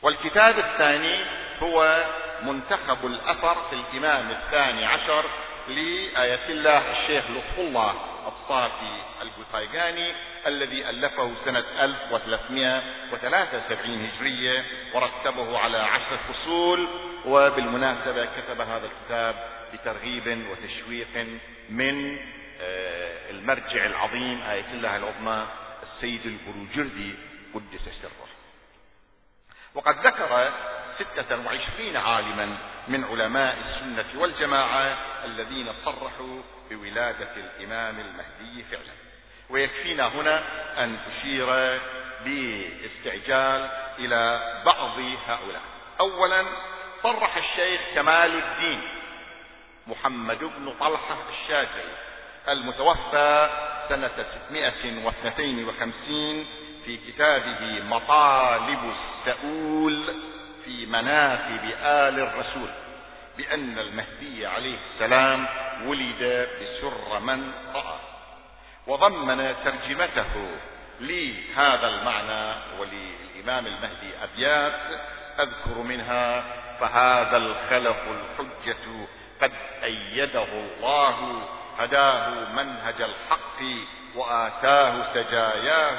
والكتاب 0.02 0.58
الثاني 0.58 1.25
هو 1.62 2.04
منتخب 2.42 3.06
الأثر 3.06 3.56
في 3.70 3.76
الإمام 3.76 4.30
الثاني 4.30 4.84
عشر 4.87 5.25
لآية 5.68 6.49
الله 6.49 6.82
الشيخ 6.92 7.25
لطف 7.30 7.58
الله 7.58 7.94
الصافي 8.26 8.96
القطيقاني 9.23 10.12
الذي 10.46 10.90
ألفه 10.90 11.30
سنة 11.44 11.64
1373 11.80 14.08
هجرية 14.14 14.64
ورتبه 14.94 15.58
على 15.58 15.78
عشر 15.78 16.18
فصول 16.28 16.88
وبالمناسبة 17.26 18.25
كتب 18.25 18.61
هذا 18.61 18.87
الكتاب 18.87 19.34
بترغيب 19.75 20.47
وتشويق 20.50 21.26
من 21.69 22.19
آه، 22.61 23.31
المرجع 23.31 23.87
العظيم 23.87 24.43
آية 24.43 24.64
الله 24.73 24.97
العظمى 24.97 25.47
السيد 25.83 26.26
البروجردي 26.26 27.14
قدس 27.54 27.85
سره. 28.02 28.28
وقد 29.75 30.07
ذكر 30.07 30.52
ستة 30.99 31.47
وعشرين 31.47 31.97
عالما 31.97 32.57
من 32.88 33.04
علماء 33.04 33.57
السنة 33.66 34.21
والجماعة 34.21 34.99
الذين 35.25 35.73
صرحوا 35.85 36.43
بولادة 36.71 37.28
الإمام 37.37 38.00
المهدي 38.00 38.64
فعلا. 38.71 38.95
ويكفينا 39.50 40.09
هنا 40.09 40.43
أن 40.85 40.97
أشير 40.97 41.47
باستعجال 42.25 43.71
إلى 43.99 44.52
بعض 44.66 44.99
هؤلاء. 45.28 45.62
أولا 46.00 46.45
صرح 47.02 47.37
الشيخ 47.37 47.81
كمال 47.95 48.43
الدين. 48.43 48.81
محمد 49.87 50.38
بن 50.38 50.73
طلحة 50.81 51.17
الشاذلي 51.31 51.95
المتوفى 52.49 53.50
سنة 53.88 54.11
652 54.49 56.47
في 56.85 56.97
كتابه 56.97 57.83
مطالب 57.88 58.93
السؤول 58.95 60.14
في 60.64 60.87
مناقب 60.87 61.64
آل 61.83 62.21
الرسول 62.21 62.69
بأن 63.37 63.79
المهدي 63.79 64.47
عليه 64.47 64.76
السلام 64.93 65.47
ولد 65.87 66.49
بسر 66.61 67.21
من 67.21 67.53
رأى. 67.75 67.99
وضمن 68.87 69.55
ترجمته 69.64 70.50
لهذا 71.00 71.87
المعنى 71.88 72.55
وللإمام 72.79 73.67
المهدي 73.67 74.11
أبيات 74.23 74.81
أذكر 75.41 75.79
منها 75.83 76.45
فهذا 76.81 77.37
الخلف 77.37 77.97
الحجة 78.09 79.07
قد 79.43 79.53
أيده 79.83 80.47
الله 80.53 81.43
هداه 81.79 82.31
منهج 82.57 83.03
الحق 83.03 83.61
وآتاه 84.17 85.14
سجاياه 85.14 85.99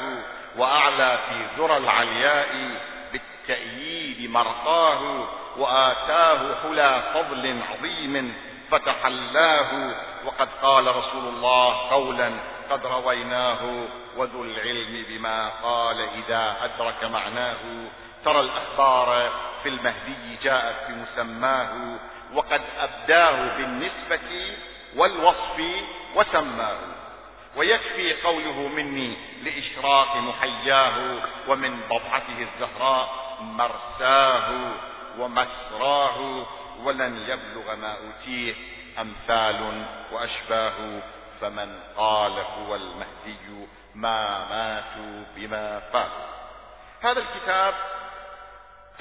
وأعلى 0.57 1.19
في 1.29 1.61
ذرى 1.61 1.77
العلياء 1.77 2.69
بالتأييد 3.11 4.29
مرقاه 4.29 5.27
وآتاه 5.57 6.55
حلى 6.63 7.03
فضل 7.13 7.61
عظيم 7.71 8.35
فتحلاه 8.71 9.93
وقد 10.25 10.47
قال 10.61 10.95
رسول 10.95 11.27
الله 11.27 11.89
قولا 11.89 12.31
قد 12.69 12.85
رويناه 12.85 13.85
وذو 14.17 14.43
العلم 14.43 15.05
بما 15.09 15.49
قال 15.63 16.01
إذا 16.01 16.55
أدرك 16.63 17.03
معناه. 17.03 17.57
ترى 18.25 18.39
الأخبار 18.39 19.31
في 19.63 19.69
المهدي 19.69 20.35
جاءت 20.43 20.75
بمسماه 20.89 21.97
وقد 22.33 22.61
أبداه 22.79 23.57
بالنسبة 23.57 24.55
والوصف 24.95 25.61
وسماه. 26.15 26.77
ويكفي 27.55 28.13
قوله 28.21 28.67
مني 28.67 29.17
لإشراق 29.43 30.17
محياه 30.17 31.19
ومن 31.47 31.79
بضعته 31.89 32.47
الزهراء 32.47 33.09
مرساه 33.41 34.71
ومسراه 35.19 36.45
ولن 36.83 37.17
يبلغ 37.27 37.75
ما 37.75 37.97
أوتيه 37.97 38.53
أمثال 38.99 39.85
وأشباه 40.11 41.01
فمن 41.41 41.79
قال 41.97 42.31
هو 42.31 42.75
المهدي 42.75 43.67
ما 43.95 44.45
ماتوا 44.49 45.23
بما 45.35 45.79
فات 45.93 46.11
هذا 47.01 47.19
الكتاب 47.19 47.73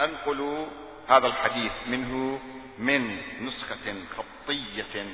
أنقل 0.00 0.66
هذا 1.08 1.26
الحديث 1.26 1.72
منه 1.86 2.40
من 2.78 3.16
نسخة 3.40 3.94
خطية 4.16 5.06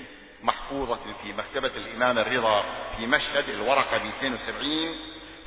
محفوظة 0.43 0.99
في 1.23 1.33
مكتبة 1.33 1.71
الإمام 1.77 2.19
الرضا 2.19 2.65
في 2.97 3.07
مشهد 3.07 3.49
الورقة 3.49 3.99
270 3.99 4.97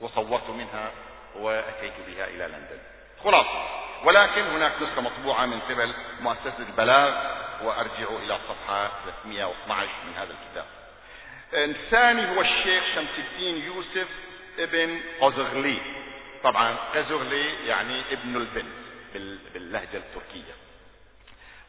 وصورت 0.00 0.50
منها 0.50 0.90
وأتيت 1.36 1.94
بها 2.06 2.24
إلى 2.24 2.46
لندن. 2.46 2.78
خلاصة 3.24 3.64
ولكن 4.04 4.42
هناك 4.42 4.72
نسخة 4.82 5.00
مطبوعة 5.00 5.46
من 5.46 5.60
قبل 5.60 5.94
مؤسسة 6.20 6.58
البلاغ 6.58 7.14
وأرجع 7.64 8.08
إلى 8.22 8.38
صفحة 8.48 8.90
312 9.04 9.88
من 10.06 10.14
هذا 10.16 10.30
الكتاب. 10.30 10.66
الثاني 11.52 12.36
هو 12.36 12.40
الشيخ 12.40 12.84
شمس 12.94 13.18
الدين 13.18 13.64
يوسف 13.64 14.08
ابن 14.58 15.00
قزغلي. 15.20 15.78
طبعا 16.42 16.76
قزغلي 16.94 17.66
يعني 17.66 18.02
ابن 18.12 18.36
البنت 18.36 18.80
باللهجة 19.54 19.96
التركية. 19.96 20.54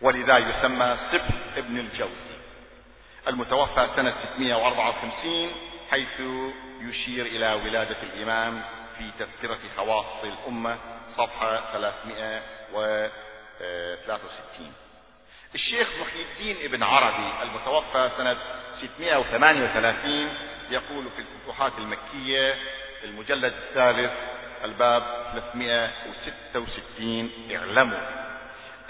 ولذا 0.01 0.38
يسمى 0.38 0.98
سبح 1.12 1.27
ابن 1.57 1.77
الجوزي. 1.77 2.38
المتوفى 3.27 3.89
سنة 3.95 4.15
654 4.36 5.51
حيث 5.91 6.21
يشير 6.81 7.25
إلى 7.25 7.53
ولادة 7.53 7.98
الإمام 8.03 8.62
في 8.98 9.12
تذكرة 9.19 9.60
خواص 9.77 10.05
الأمة 10.24 10.77
صفحة 11.17 11.62
363 11.74 14.74
الشيخ 15.55 15.88
محي 16.01 16.22
الدين 16.22 16.58
ابن 16.63 16.84
عربي 16.84 17.29
المتوفى 17.43 18.10
سنة 18.17 18.38
638 18.81 20.29
يقول 20.72 21.05
في 21.15 21.22
الفتوحات 21.22 21.72
المكية 21.77 22.55
المجلد 23.03 23.53
الثالث 23.53 24.12
الباب 24.63 25.03
366 25.34 27.29
اعلموا 27.55 28.00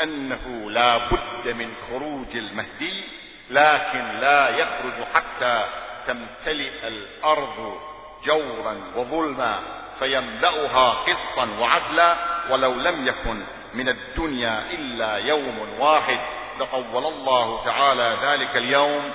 أنه 0.03 0.71
لا 0.71 0.97
بد 0.97 1.47
من 1.47 1.73
خروج 1.89 2.35
المهدي 2.37 3.03
لكن 3.49 4.19
لا 4.19 4.49
يخرج 4.49 5.03
حتى 5.13 5.65
تمتلئ 6.07 6.87
الأرض 6.87 7.79
جورا 8.25 8.77
وظلما 8.95 9.59
فيملأها 9.99 10.89
قسطا 10.93 11.49
وعدلا 11.59 12.15
ولو 12.49 12.73
لم 12.73 13.07
يكن 13.07 13.43
من 13.73 13.89
الدنيا 13.89 14.63
إلا 14.71 15.17
يوم 15.17 15.75
واحد 15.79 16.19
لطول 16.61 17.05
الله 17.05 17.65
تعالى 17.65 18.17
ذلك 18.23 18.57
اليوم 18.57 19.13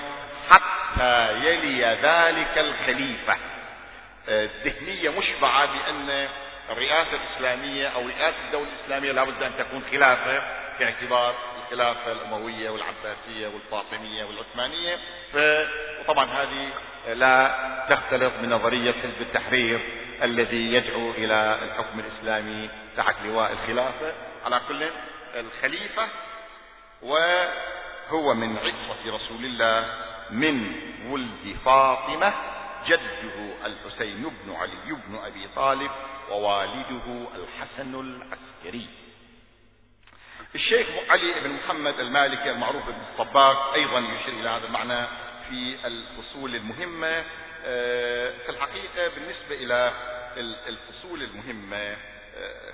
حتى 0.50 1.32
يلي 1.32 1.84
ذلك 2.02 2.58
الخليفة. 2.58 3.36
الذهنية 4.28 5.10
مشبعة 5.10 5.66
بأن 5.66 6.28
الرئاسة 6.70 7.10
الإسلامية 7.12 7.88
أو 7.88 8.06
رئاسة 8.06 8.36
الدولة 8.46 8.68
الإسلامية 8.78 9.12
لابد 9.12 9.42
أن 9.42 9.52
تكون 9.58 9.82
خلافة 9.90 10.42
باعتبار 10.78 11.34
الخلافة 11.62 12.12
الأموية 12.12 12.70
والعباسية 12.70 13.48
والفاطمية 13.54 14.24
والعثمانية. 14.24 14.98
وطبعا 16.00 16.24
هذه 16.24 16.68
لا 17.14 17.54
تختلط 17.90 18.32
بنظرية 18.42 18.92
حزب 18.92 19.20
التحرير 19.20 19.80
الذي 20.22 20.72
يدعو 20.74 21.10
إلى 21.10 21.58
الحكم 21.62 22.00
الإسلامي 22.00 22.68
تحت 22.96 23.14
لواء 23.24 23.52
الخلافة. 23.52 24.12
على 24.44 24.60
كل 24.68 24.86
الخليفة 25.34 26.08
وهو 27.06 28.34
من 28.34 28.56
عصة 28.58 29.16
رسول 29.16 29.44
الله 29.44 29.94
من 30.30 30.72
ولد 31.10 31.56
فاطمة 31.64 32.34
جده 32.86 33.66
الحسين 33.66 34.22
بن 34.22 34.54
علي 34.54 34.96
بن 35.08 35.16
أبي 35.24 35.48
طالب 35.56 35.90
ووالده 36.30 37.26
الحسن 37.34 37.94
العسكري. 37.94 38.88
الشيخ 40.54 40.86
علي 41.10 41.40
بن 41.40 41.50
محمد 41.50 42.00
المالكي 42.00 42.50
المعروف 42.50 42.86
بن 42.86 43.02
الصباغ 43.12 43.74
أيضا 43.74 43.98
يشير 43.98 44.34
إلى 44.40 44.48
هذا 44.48 44.66
المعنى 44.66 45.06
في 45.48 45.76
الفصول 45.84 46.54
المهمة. 46.54 47.24
آه، 47.64 48.32
في 48.46 48.48
الحقيقة 48.48 49.08
بالنسبة 49.08 49.54
إلى 49.64 49.92
الفصول 50.68 51.22
المهمة 51.22 51.96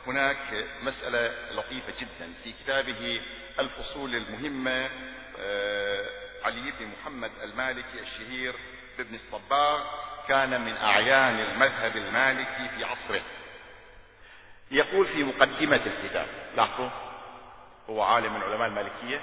هناك 0.07 0.67
مسألة 0.83 1.35
لطيفة 1.53 1.93
جدا 2.01 2.33
في 2.45 2.53
كتابه 2.65 3.21
الفصول 3.59 4.15
المهمة 4.15 4.91
آه، 5.41 6.07
علي 6.45 6.73
بن 6.81 6.87
محمد 6.87 7.31
المالكي 7.43 8.01
الشهير 8.01 8.55
بابن 8.99 9.15
الصباغ 9.15 9.81
كان 10.29 10.61
من 10.61 10.77
أعيان 10.77 11.41
المذهب 11.41 11.97
المالكي 11.97 12.69
في 12.77 12.85
عصره. 12.85 13.23
يقول 14.71 15.07
في 15.07 15.25
مقدمة 15.25 15.81
الكتاب 15.87 16.27
لاحظوا 16.57 16.89
هو 17.91 18.03
عالم 18.03 18.35
من 18.35 18.43
علماء 18.43 18.69
المالكية 18.69 19.21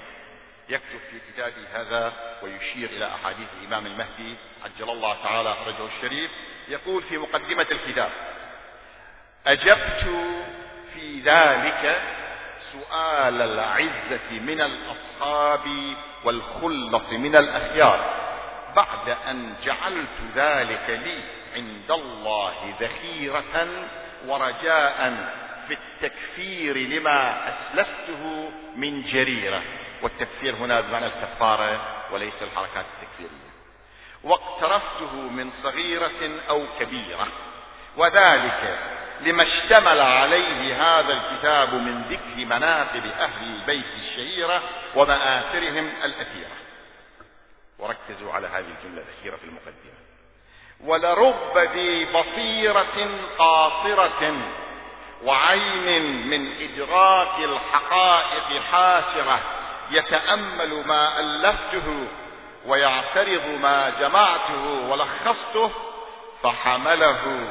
يكتب 0.68 1.00
في 1.10 1.32
كتابه 1.32 1.66
هذا 1.72 2.12
ويشير 2.42 2.90
إلى 2.90 3.06
أحاديث 3.06 3.48
الإمام 3.60 3.86
المهدي 3.86 4.36
عجل 4.64 4.90
الله 4.90 5.22
تعالى 5.22 5.56
فرجه 5.64 5.86
الشريف 5.96 6.30
يقول 6.68 7.02
في 7.02 7.18
مقدمة 7.18 7.66
الكتاب 7.70 8.10
أجبت 9.46 10.06
في 10.94 11.20
ذلك 11.20 12.02
سؤال 12.72 13.42
العزة 13.42 14.30
من 14.30 14.60
الأصحاب 14.60 15.94
والخلة 16.24 17.18
من 17.18 17.34
الأخيار. 17.34 18.20
بعد 18.76 19.16
أن 19.28 19.54
جعلت 19.64 20.18
ذلك 20.36 21.00
لي 21.04 21.20
عند 21.54 21.90
الله 21.90 22.74
ذخيرة 22.80 23.68
ورجاء 24.26 25.14
في 25.68 25.74
التكفير 25.74 26.76
لما 26.76 27.48
أسلفته 27.48 28.50
من 28.76 29.02
جريرة. 29.02 29.62
والتكفير 30.02 30.54
هنا 30.54 30.80
بمعنى 30.80 31.06
الكفارة 31.06 31.80
وليس 32.12 32.42
الحركات 32.42 32.84
التكفيرية. 33.02 33.50
واقترفته 34.24 35.14
من 35.14 35.50
صغيرة 35.62 36.30
أو 36.48 36.64
كبيرة. 36.80 37.28
وذلك 37.96 38.78
لما 39.20 39.42
اشتمل 39.42 40.00
عليه 40.00 40.82
هذا 40.82 41.12
الكتاب 41.12 41.74
من 41.74 42.02
ذكر 42.10 42.44
مناقب 42.44 43.06
أهل 43.06 43.42
البيت 43.42 43.84
الشهيرة 44.00 44.62
ومآثرهم 44.94 45.92
الأثيرة. 46.04 46.56
وركزوا 47.78 48.32
على 48.32 48.46
هذه 48.46 48.64
الجملة 48.78 49.02
الأخيرة 49.02 49.36
في 49.36 49.44
المقدمة. 49.44 50.00
ولرب 50.84 51.58
ذي 51.58 52.04
بصيرة 52.04 53.08
قاصرة 53.38 54.34
وعين 55.24 56.26
من 56.30 56.52
إدراك 56.60 57.38
الحقائق 57.38 58.62
حاسرة 58.72 59.40
يتأمل 59.90 60.82
ما 60.86 61.20
ألفته 61.20 62.06
ويعترض 62.66 63.46
ما 63.62 63.92
جمعته 64.00 64.64
ولخصته 64.88 65.70
فحمله 66.42 67.48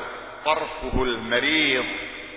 طرفه 0.50 1.04
المريض 1.04 1.86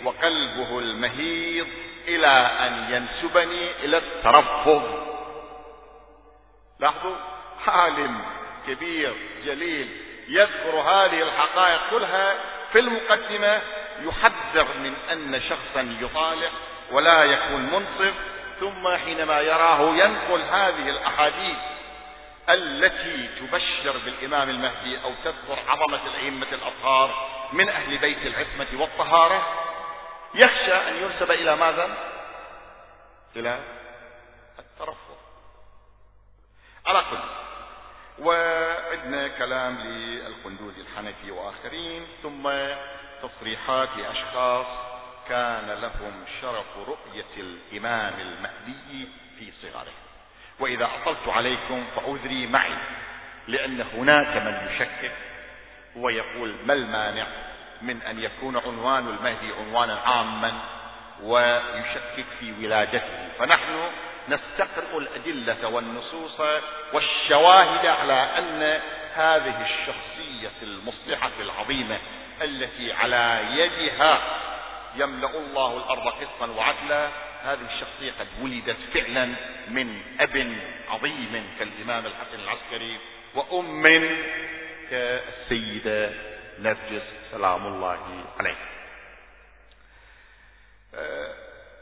وقلبه 0.04 0.78
المهيض 0.78 1.66
إلى 2.08 2.26
أن 2.60 2.72
ينسبني 2.94 3.70
إلى 3.84 3.96
الترفض. 3.96 4.82
لاحظوا 6.80 7.16
عالم 7.66 8.20
كبير 8.66 9.14
جليل 9.46 9.88
يذكر 10.28 10.76
هذه 10.80 11.22
الحقائق 11.22 11.80
كلها 11.90 12.34
في 12.72 12.78
المقدمة 12.78 13.60
يحذر 14.02 14.66
من 14.82 14.94
أن 15.12 15.40
شخصا 15.40 15.96
يطالع 16.00 16.50
ولا 16.90 17.24
يكون 17.24 17.62
منصف 17.62 18.14
ثم 18.60 18.96
حينما 18.96 19.40
يراه 19.40 19.94
ينقل 19.94 20.40
هذه 20.40 20.88
الأحاديث 20.88 21.56
التي 22.48 23.28
تبشر 23.40 23.98
بالإمام 23.98 24.50
المهدي 24.50 25.02
أو 25.04 25.12
تذكر 25.24 25.58
عظمة 25.68 26.06
الأئمة 26.06 26.46
الأطهار 26.52 27.28
من 27.52 27.68
أهل 27.68 27.98
بيت 27.98 28.26
العصمة 28.26 28.80
والطهارة 28.80 29.46
يخشى 30.34 30.74
أن 30.74 30.96
ينسب 30.96 31.30
إلى 31.30 31.56
ماذا؟ 31.56 31.96
إلى 33.36 33.58
ترفض 34.78 35.16
على 36.86 37.04
كل 37.10 37.18
وعندنا 38.18 39.28
كلام 39.28 39.78
للقندوزي 39.78 40.80
الحنفي 40.80 41.30
وآخرين 41.30 42.06
ثم 42.22 42.50
تصريحات 43.22 43.88
لأشخاص 43.96 44.66
كان 45.28 45.70
لهم 45.70 46.24
شرف 46.40 46.76
رؤية 46.88 47.34
الإمام 47.36 48.20
المهدي 48.20 49.08
في 49.38 49.52
صغره 49.62 49.91
وإذا 50.72 50.90
أطلت 51.02 51.28
عليكم 51.28 51.84
فعذري 51.96 52.46
معي 52.46 52.74
لأن 53.48 53.84
هناك 53.94 54.36
من 54.36 54.68
يشكك 54.70 55.12
ويقول 55.96 56.54
ما 56.66 56.74
المانع 56.74 57.26
من 57.82 58.02
أن 58.02 58.18
يكون 58.18 58.56
عنوان 58.56 59.08
المهدي 59.08 59.52
عنوانا 59.60 59.98
عاما 60.06 60.52
ويشكك 61.22 62.26
في 62.40 62.52
ولادته؟ 62.60 63.28
فنحن 63.38 63.90
نستقرئ 64.28 64.98
الأدلة 64.98 65.68
والنصوص 65.68 66.40
والشواهد 66.92 67.86
على 67.86 68.28
أن 68.38 68.80
هذه 69.14 69.62
الشخصية 69.62 70.62
المصلحة 70.62 71.30
العظيمة 71.40 71.98
التي 72.42 72.92
على 72.92 73.44
يدها 73.50 74.20
يملأ 74.96 75.30
الله 75.30 75.76
الأرض 75.76 76.08
قسطا 76.08 76.46
وعدلا 76.46 77.08
هذه 77.44 77.66
الشخصية 77.74 78.12
قد 78.20 78.26
ولدت 78.42 78.76
فعلا 78.94 79.26
من 79.68 80.02
أب 80.20 80.56
عظيم 80.90 81.46
كالإمام 81.58 82.06
الحسن 82.06 82.40
العسكري 82.44 82.98
وأم 83.34 83.84
كالسيدة 84.90 86.12
نرجس 86.58 87.02
سلام 87.30 87.66
الله 87.66 87.98
عليه 88.38 88.56
آه، 90.94 91.34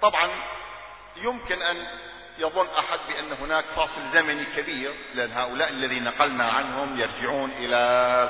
طبعا 0.03 0.31
يمكن 1.17 1.63
أن 1.63 1.77
يظن 2.39 2.67
أحد 2.79 2.99
بأن 3.09 3.33
هناك 3.33 3.65
فاصل 3.77 4.01
زمني 4.15 4.45
كبير 4.57 4.93
لأن 5.15 5.33
هؤلاء 5.33 5.69
الذين 5.69 6.05
نقلنا 6.05 6.45
عنهم 6.51 7.01
يرجعون 7.01 7.51
إلى 7.51 7.77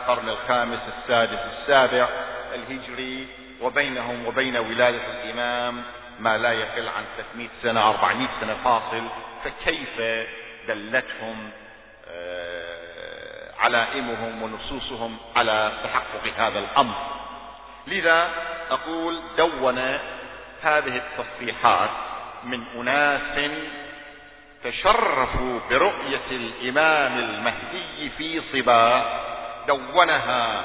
القرن 0.01 0.29
الخامس 0.29 0.81
السادس 0.99 1.38
السابع 1.38 2.09
الهجري 2.55 3.27
وبينهم 3.61 4.27
وبين 4.27 4.57
ولادة 4.57 5.23
الإمام 5.23 5.85
ما 6.20 6.38
لا 6.38 6.52
يقل 6.52 6.88
عن 6.88 7.04
300 7.16 7.48
سنة 7.62 7.88
400 7.90 8.28
سنة 8.40 8.54
فاصل 8.64 9.04
فكيف 9.44 10.00
دلتهم 10.68 11.50
آه، 12.09 13.52
علائمهم 13.59 14.42
ونصوصهم 14.42 15.16
على 15.37 15.72
تحقق 15.85 16.33
هذا 16.37 16.59
الأمر؟ 16.59 16.94
لذا 17.87 18.30
أقول 18.70 19.20
دون 19.37 19.78
هذه 20.62 21.02
التصريحات 21.02 21.90
من 22.44 22.62
أناس 22.76 23.50
تشرفوا 24.64 25.61
برؤية 25.70 26.30
الإمام 26.30 27.18
المهدي 27.18 28.11
في 28.18 28.42
صبا 28.52 29.20
دونها. 29.66 30.64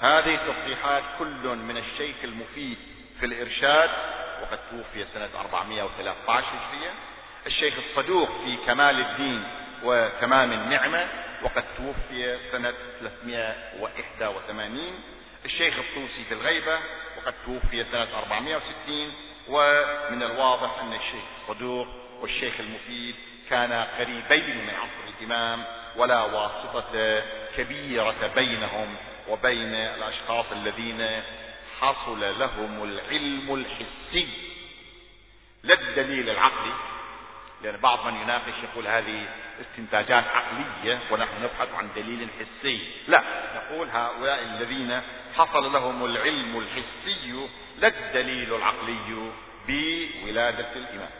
هذه 0.00 0.34
التصريحات 0.34 1.02
كل 1.18 1.48
من 1.48 1.76
الشيخ 1.76 2.16
المفيد 2.24 2.78
في 3.20 3.26
الإرشاد 3.26 3.90
وقد 4.42 4.58
توفي 4.70 5.06
سنة 5.14 5.28
413 5.40 6.46
هجرية. 6.46 6.90
الشيخ 7.46 7.74
الصدوق 7.88 8.28
في 8.44 8.56
كمال 8.66 9.00
الدين 9.00 9.44
وتمام 9.82 10.52
النعمة 10.52 11.06
وقد 11.42 11.64
توفي 11.76 12.38
سنة 12.52 12.72
381 13.00 14.78
الشيخ 15.44 15.74
الطوسي 15.78 16.24
في 16.28 16.34
الغيبة 16.34 16.78
وقد 17.16 17.34
توفي 17.46 17.84
سنة 17.92 18.08
460 18.18 19.12
ومن 19.48 20.22
الواضح 20.22 20.78
أن 20.80 20.92
الشيخ 20.92 21.24
الصدوق 21.42 21.86
والشيخ 22.20 22.54
المفيد 22.60 23.14
كانا 23.50 23.86
قريبين 23.98 24.56
من 24.56 24.70
عصر 24.74 25.14
الإمام 25.20 25.64
ولا 25.96 26.22
واسطة 26.22 27.22
كبيرة 27.56 28.30
بينهم 28.34 28.96
وبين 29.28 29.74
الأشخاص 29.74 30.46
الذين 30.52 31.22
حصل 31.82 32.38
لهم 32.38 32.84
العلم 32.84 33.54
الحسي. 33.54 34.28
لا 35.62 35.80
الدليل 35.80 36.30
العقلي 36.30 36.72
لأن 37.62 37.76
بعض 37.76 38.06
من 38.06 38.20
يناقش 38.20 38.54
يقول 38.62 38.86
هذه 38.86 39.26
استنتاجات 39.60 40.24
عقلية 40.24 40.98
ونحن 41.10 41.42
نبحث 41.42 41.74
عن 41.74 41.88
دليل 41.96 42.28
حسي. 42.38 42.80
لا 43.08 43.22
نقول 43.56 43.88
هؤلاء 43.88 44.42
الذين 44.42 45.00
حصل 45.36 45.72
لهم 45.72 46.04
العلم 46.04 46.58
الحسي 46.58 47.48
لا 47.78 47.88
الدليل 47.88 48.54
العقلي 48.54 49.30
بولادة 49.66 50.72
الإمام. 50.76 51.10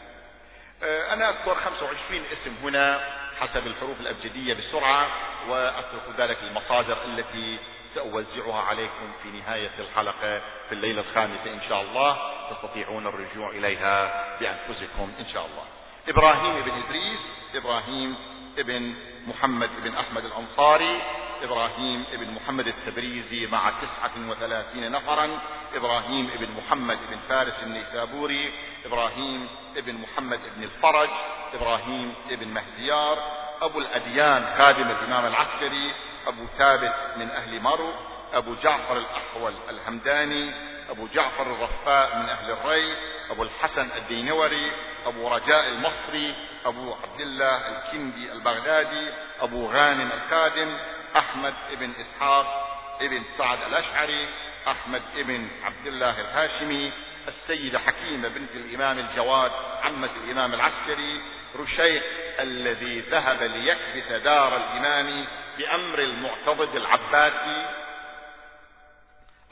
آه، 0.83 1.13
أنا 1.13 1.29
أذكر 1.29 1.55
25 1.55 2.23
اسم 2.33 2.55
هنا 2.63 3.09
حسب 3.39 3.67
الحروف 3.67 3.99
الأبجدية 3.99 4.53
بسرعة 4.53 5.07
وأترك 5.47 6.03
ذلك 6.17 6.37
المصادر 6.43 6.97
التي 7.05 7.59
سأوزعها 7.95 8.61
عليكم 8.61 9.11
في 9.23 9.29
نهاية 9.29 9.71
الحلقة 9.79 10.41
في 10.69 10.71
الليلة 10.71 11.01
الخامسة 11.01 11.53
إن 11.53 11.61
شاء 11.69 11.81
الله. 11.81 12.17
تستطيعون 12.49 13.07
الرجوع 13.07 13.49
إليها 13.49 14.23
بأنفسكم 14.39 15.11
إن 15.19 15.25
شاء 15.33 15.45
الله. 15.45 15.63
إبراهيم 16.07 16.61
بن 16.63 16.71
إدريس 16.71 17.19
إبراهيم 17.55 18.15
ابن 18.57 18.93
محمد 19.27 19.69
بن 19.83 19.95
أحمد 19.95 20.25
الأنصاري 20.25 21.01
إبراهيم 21.43 22.03
ابن 22.13 22.33
محمد 22.33 22.67
التبريزي 22.67 23.47
مع 23.47 23.69
تسعة 23.69 24.29
وثلاثين 24.29 24.91
نفرا 24.91 25.39
إبراهيم 25.75 26.29
ابن 26.33 26.47
محمد 26.57 26.97
بن 27.11 27.17
فارس 27.29 27.53
النيسابوري 27.63 28.51
إبراهيم 28.85 29.47
ابن 29.77 29.93
محمد 29.93 30.39
بن 30.57 30.63
الفرج 30.63 31.09
إبراهيم 31.53 32.13
ابن 32.29 32.47
مهديار 32.47 33.17
أبو 33.61 33.79
الأديان 33.79 34.45
خادم 34.57 34.87
الإمام 34.91 35.25
العسكري 35.25 35.91
أبو 36.27 36.45
ثابت 36.57 36.93
من 37.17 37.29
أهل 37.29 37.59
مرو 37.61 37.89
أبو 38.33 38.55
جعفر 38.63 38.97
الأحول 38.97 39.53
الهمداني 39.69 40.51
أبو 40.89 41.07
جعفر 41.07 41.43
الرفاء 41.43 42.17
من 42.17 42.29
أهل 42.29 42.51
الري 42.51 42.93
أبو 43.31 43.43
الحسن 43.43 43.89
الدينوري 43.97 44.71
أبو 45.05 45.27
رجاء 45.27 45.67
المصري 45.67 46.35
أبو 46.65 46.93
عبد 47.03 47.21
الله 47.21 47.57
الكندي 47.67 48.31
البغدادي 48.31 49.09
أبو 49.41 49.67
غانم 49.67 50.09
الخادم 50.11 50.77
أحمد 51.17 51.53
بن 51.79 51.93
إسحاق 52.01 52.69
ابن 53.01 53.23
سعد 53.37 53.57
الأشعري 53.67 54.27
أحمد 54.67 55.01
بن 55.15 55.47
عبد 55.63 55.87
الله 55.87 56.21
الهاشمي 56.21 56.91
السيدة 57.27 57.79
حكيمة 57.79 58.27
بنت 58.27 58.49
الإمام 58.55 58.99
الجواد 58.99 59.51
عمة 59.83 60.09
الإمام 60.23 60.53
العسكري 60.53 61.21
رشيق 61.55 62.03
الذي 62.39 62.99
ذهب 62.99 63.43
ليكبس 63.43 64.11
دار 64.23 64.57
الإمام 64.57 65.25
بأمر 65.57 65.99
المعتضد 65.99 66.75
العباسي 66.75 67.65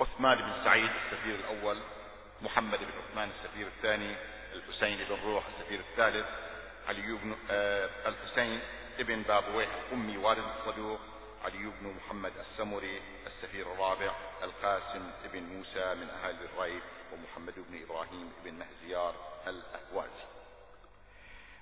عثمان 0.02 0.38
بن 0.38 0.64
سعيد 0.64 0.90
السفير 1.06 1.36
الأول 1.36 1.78
محمد 2.42 2.80
بن 2.80 2.92
عثمان 3.10 3.30
السفير 3.40 3.68
الثاني 3.68 4.16
الحسين 4.54 4.98
بن 4.98 5.18
روح 5.26 5.44
السفير 5.48 5.80
الثالث 5.80 6.26
علي 6.90 7.02
بن 7.02 7.36
آه 7.52 7.90
الحسين 8.06 8.60
ابن 9.00 9.22
بابويه 9.22 9.68
أمي 9.94 10.18
والد 10.18 10.46
الصدوق 10.60 11.00
علي 11.46 11.58
بن 11.82 11.96
محمد 11.98 12.32
السمري 12.40 13.02
السفير 13.28 13.74
الرابع 13.74 14.12
القاسم 14.44 15.12
ابن 15.26 15.44
موسى 15.44 15.96
من 15.96 16.10
أهل 16.24 16.36
الريب 16.46 16.82
ومحمد 17.14 17.54
بن 17.58 17.84
إبراهيم 17.84 18.32
بن 18.46 18.54
مهزيار 18.54 19.16
الأهوازي. 19.48 20.26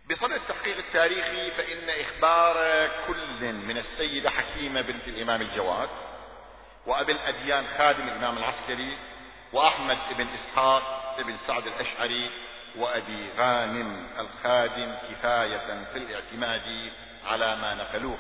بصدد 0.10 0.32
التحقيق 0.32 0.78
التاريخي 0.78 1.52
فإن 1.52 1.90
إخبار 1.90 2.56
كل 3.08 3.54
من 3.54 3.78
السيدة 3.78 4.30
حكيمة 4.30 4.82
بنت 4.82 5.08
الإمام 5.08 5.42
الجواد 5.42 5.90
وأبي 6.90 7.12
الأديان 7.12 7.66
خادم 7.78 8.08
الإمام 8.08 8.38
العسكري 8.38 8.98
وأحمد 9.54 9.98
بن 10.18 10.28
إسحاق 10.28 11.16
بن 11.22 11.38
سعد 11.48 11.68
الأشعري 11.68 12.32
وأبي 12.76 13.30
غانم 13.38 14.08
الخادم 14.20 14.96
كفاية 15.10 15.86
في 15.94 15.98
الاعتماد 15.98 16.92
على 17.26 17.56
ما 17.56 17.76
نقلوه. 17.76 18.18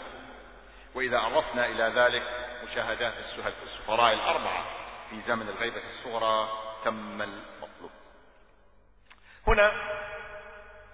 وإذا 0.95 1.19
عرفنا 1.19 1.65
إلى 1.65 1.84
ذلك 1.84 2.23
مشاهدات 2.63 3.13
السفراء 3.63 4.13
الأربعة 4.13 4.65
في 5.10 5.21
زمن 5.27 5.49
الغيبة 5.49 5.82
الصغرى 5.89 6.49
تم 6.86 7.21
المطلوب. 7.21 7.91
هنا 9.47 9.71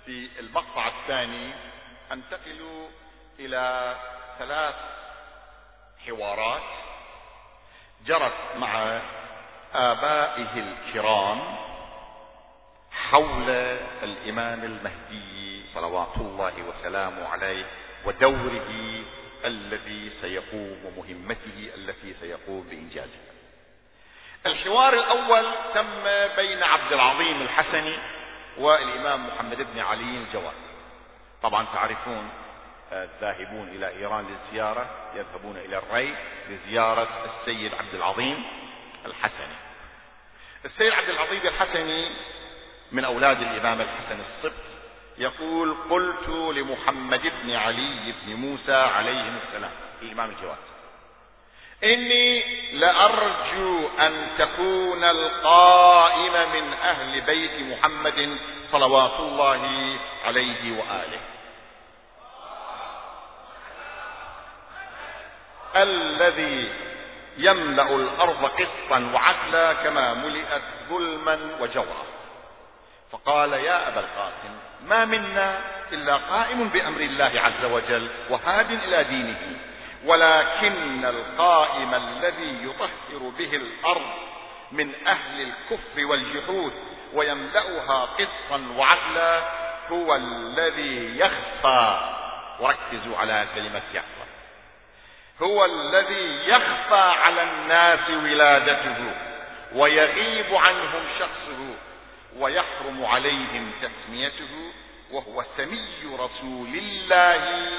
في 0.05 0.29
المقطع 0.39 0.87
الثاني 0.87 1.53
أنتقل 2.11 2.87
إلى 3.39 3.95
ثلاث 4.39 4.75
حوارات 6.05 6.94
جرت 8.05 8.33
مع 8.57 8.99
آبائه 9.73 10.49
الكرام 10.55 11.41
حول 12.91 13.49
الإمام 14.03 14.63
المهدي 14.63 15.61
صلوات 15.73 16.17
الله 16.17 16.53
وسلامه 16.67 17.27
عليه 17.27 17.65
ودوره 18.05 19.03
الذي 19.45 20.11
سيقوم 20.21 20.77
ومهمته 20.85 21.69
التي 21.75 22.15
سيقوم 22.21 22.67
بإنجازها 22.69 23.31
الحوار 24.45 24.93
الأول 24.93 25.51
تم 25.73 26.03
بين 26.35 26.63
عبد 26.63 26.93
العظيم 26.93 27.41
الحسني 27.41 27.97
والإمام 28.57 29.27
محمد 29.27 29.67
بن 29.73 29.79
علي 29.79 30.17
الجواد. 30.17 30.53
طبعا 31.43 31.65
تعرفون 31.73 32.29
الذاهبون 33.03 33.67
إلى 33.67 33.87
إيران 33.87 34.25
للزيارة 34.27 34.89
يذهبون 35.15 35.57
إلى 35.57 35.77
الري 35.77 36.15
لزيارة 36.49 37.07
السيد 37.25 37.73
عبد 37.73 37.95
العظيم 37.95 38.43
الحسني 39.05 39.55
السيد 40.65 40.93
عبد 40.93 41.09
العظيم 41.09 41.41
الحسني 41.41 42.09
من 42.91 43.05
أولاد 43.05 43.41
الإمام 43.41 43.81
الحسن 43.81 44.19
الصبت 44.19 44.63
يقول 45.17 45.75
قلت 45.89 46.29
لمحمد 46.29 47.21
بن 47.43 47.55
علي 47.55 48.13
بن 48.25 48.35
موسى 48.35 48.75
عليهم 48.75 49.39
السلام 49.47 49.71
الإمام 50.01 50.29
الجواد. 50.29 50.57
إني 51.83 52.43
لأرجو 52.73 53.89
أن 53.99 54.27
تكون 54.37 55.03
القائم 55.03 56.51
من 56.53 56.73
أهل 56.73 57.21
بيت 57.21 57.59
محمد 57.59 58.37
صلوات 58.71 59.19
الله 59.19 59.97
عليه 60.25 60.77
وآله. 60.77 61.19
الذي 65.75 66.71
يملأ 67.37 67.95
الأرض 67.95 68.45
قسطا 68.45 69.11
وعدلا 69.13 69.73
كما 69.73 70.13
ملئت 70.13 70.61
ظلما 70.89 71.39
وجورا. 71.59 72.03
فقال 73.11 73.53
يا 73.53 73.87
أبا 73.87 73.99
القاسم 73.99 74.53
ما 74.87 75.05
منا 75.05 75.59
إلا 75.91 76.15
قائم 76.15 76.69
بأمر 76.69 77.01
الله 77.01 77.31
عز 77.41 77.65
وجل 77.65 78.09
وهاد 78.29 78.71
إلى 78.71 79.03
دينه 79.03 79.57
ولكن 80.05 81.05
القائم 81.05 81.95
الذي 81.95 82.57
يطهر 82.63 83.29
به 83.37 83.55
الأرض 83.55 84.11
من 84.71 84.93
أهل 85.07 85.41
الكفر 85.41 86.05
والجحود 86.05 86.73
ويملأها 87.13 88.05
قسطا 88.05 88.61
وعدلا 88.77 89.41
هو 89.91 90.15
الذي 90.15 91.19
يخفى. 91.19 91.99
وركزوا 92.59 93.17
على 93.17 93.45
كلمة 93.55 93.81
يخفى. 93.93 94.24
هو 95.41 95.65
الذي 95.65 96.49
يخفى 96.49 97.13
على 97.23 97.43
الناس 97.43 98.09
ولادته 98.09 98.97
ويغيب 99.73 100.55
عنهم 100.55 101.03
شخصه 101.19 101.75
ويحرم 102.37 103.05
عليهم 103.05 103.71
تسميته 103.81 104.71
وهو 105.11 105.43
سمي 105.57 106.15
رسول 106.19 106.67
الله 106.75 107.69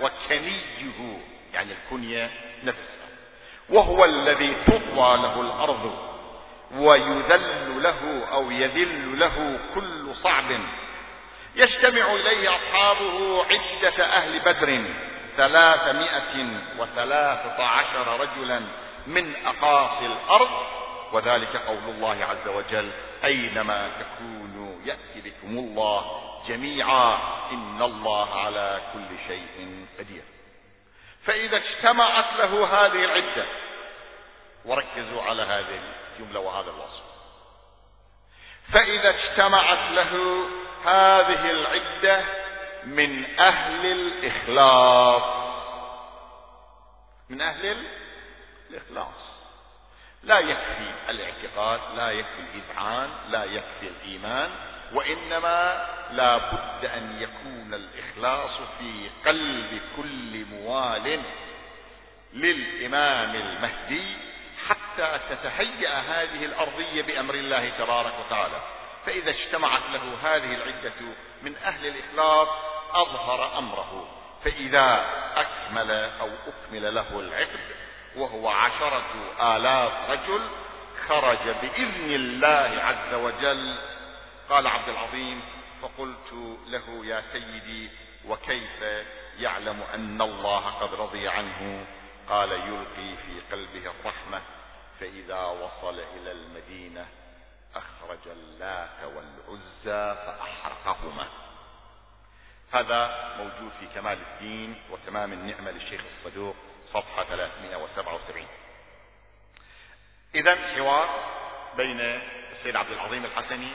وكنيه 0.00 1.18
يعني 1.54 1.72
الكنية 1.72 2.30
نفسها. 2.64 3.06
وهو 3.68 4.04
الذي 4.04 4.56
تطوى 4.66 5.16
له 5.16 5.40
الأرض 5.40 5.98
ويذل 6.74 7.82
له 7.82 8.26
أو 8.32 8.50
يذل 8.50 9.18
له 9.18 9.58
كل 9.74 10.14
صعب. 10.22 10.44
يجتمع 11.56 12.12
إليه 12.14 12.56
أصحابه 12.56 13.44
عدة 13.44 14.04
أهل 14.04 14.38
بدر 14.38 14.84
ثلاثمائة 15.36 16.46
وثلاثة 16.78 17.64
عشر 17.64 18.20
رجلا 18.20 18.60
من 19.06 19.46
أقاصي 19.46 20.06
الأرض 20.06 20.50
وذلك 21.12 21.56
قول 21.56 21.84
الله 21.88 22.24
عز 22.24 22.48
وجل 22.48 22.90
أينما 23.24 23.90
تكونوا 24.00 24.76
يأتي 24.84 25.20
بكم 25.20 25.58
الله 25.58 26.22
جميعا 26.48 27.18
إن 27.52 27.82
الله 27.82 28.34
على 28.40 28.80
كل 28.92 29.16
شيء 29.28 29.86
قدير. 29.98 30.22
فإذا 31.24 31.56
اجتمعت 31.56 32.36
له 32.38 32.66
هذه 32.66 33.04
العدة 33.04 33.44
وركزوا 34.64 35.22
على 35.22 35.42
هذه 35.42 35.80
الجملة 36.18 36.40
وهذا 36.40 36.70
الوصف. 36.70 37.06
فإذا 38.72 39.08
اجتمعت 39.08 39.90
له 39.90 40.44
هذه 40.84 41.50
العدة 41.50 42.24
من 42.86 43.40
أهل 43.40 43.86
الإخلاص. 43.86 45.22
من 47.30 47.40
أهل 47.40 47.86
الإخلاص. 48.70 49.26
لا 50.22 50.38
يكفي 50.38 50.90
الاعتقاد 51.08 51.80
لا 51.96 52.10
يكفي 52.10 52.40
الإذعان 52.54 53.10
لا 53.28 53.44
يكفي 53.44 53.88
الإيمان 53.88 54.50
وإنما 54.92 55.86
لا 56.10 56.36
بد 56.36 56.84
أن 56.84 57.22
يكون 57.22 57.74
الإخلاص 57.74 58.60
في 58.78 59.10
قلب 59.26 59.80
كل 59.96 60.44
موال 60.44 61.22
للإمام 62.32 63.34
المهدي 63.34 64.16
حتى 64.68 65.20
تتهيأ 65.30 65.98
هذه 65.98 66.44
الأرضية 66.44 67.02
بأمر 67.02 67.34
الله 67.34 67.72
تبارك 67.78 68.12
وتعالى. 68.26 68.60
فإذا 69.06 69.30
اجتمعت 69.30 69.82
له 69.92 70.16
هذه 70.22 70.54
العدة 70.54 70.92
من 71.42 71.56
أهل 71.64 71.86
الإخلاص 71.86 72.48
أظهر 72.92 73.58
أمره 73.58 74.08
فإذا 74.44 75.06
أكمل 75.36 75.90
أو 75.90 76.30
أكمل 76.46 76.94
له 76.94 77.20
العقد 77.20 77.60
وهو 78.16 78.48
عشرة 78.48 79.14
آلاف 79.40 80.10
رجل 80.10 80.40
خرج 81.08 81.48
بإذن 81.62 82.10
الله 82.10 82.82
عز 82.82 83.14
وجل. 83.14 83.78
قال 84.50 84.66
عبد 84.66 84.88
العظيم 84.88 85.42
فقلت 85.82 86.56
له 86.66 87.06
يا 87.06 87.22
سيدي 87.32 87.90
وكيف 88.28 88.82
يعلم 89.38 89.82
أن 89.94 90.22
الله 90.22 90.70
قد 90.70 90.94
رضي 90.94 91.28
عنه؟ 91.28 91.86
قال 92.28 92.52
يلقي 92.52 93.16
في 93.16 93.40
قلبه 93.52 93.90
الرحمة 94.00 94.40
فإذا 95.00 95.44
وصل 95.44 96.00
إلى 96.16 96.32
المدينة 96.32 97.06
أخرج 97.74 98.18
اللات 98.26 99.04
والعزى 99.04 100.16
فأحرقهما. 100.26 101.26
هذا 102.72 103.34
موجود 103.38 103.72
في 103.80 103.86
كمال 103.94 104.18
الدين 104.18 104.74
وتمام 104.90 105.32
النعمة 105.32 105.70
للشيخ 105.70 106.00
الصدوق 106.18 106.56
صفحة 106.94 107.24
377 107.24 108.46
إذا 110.34 110.56
حوار 110.76 111.08
بين 111.76 112.00
السيد 112.52 112.76
عبد 112.76 112.90
العظيم 112.90 113.24
الحسني 113.24 113.70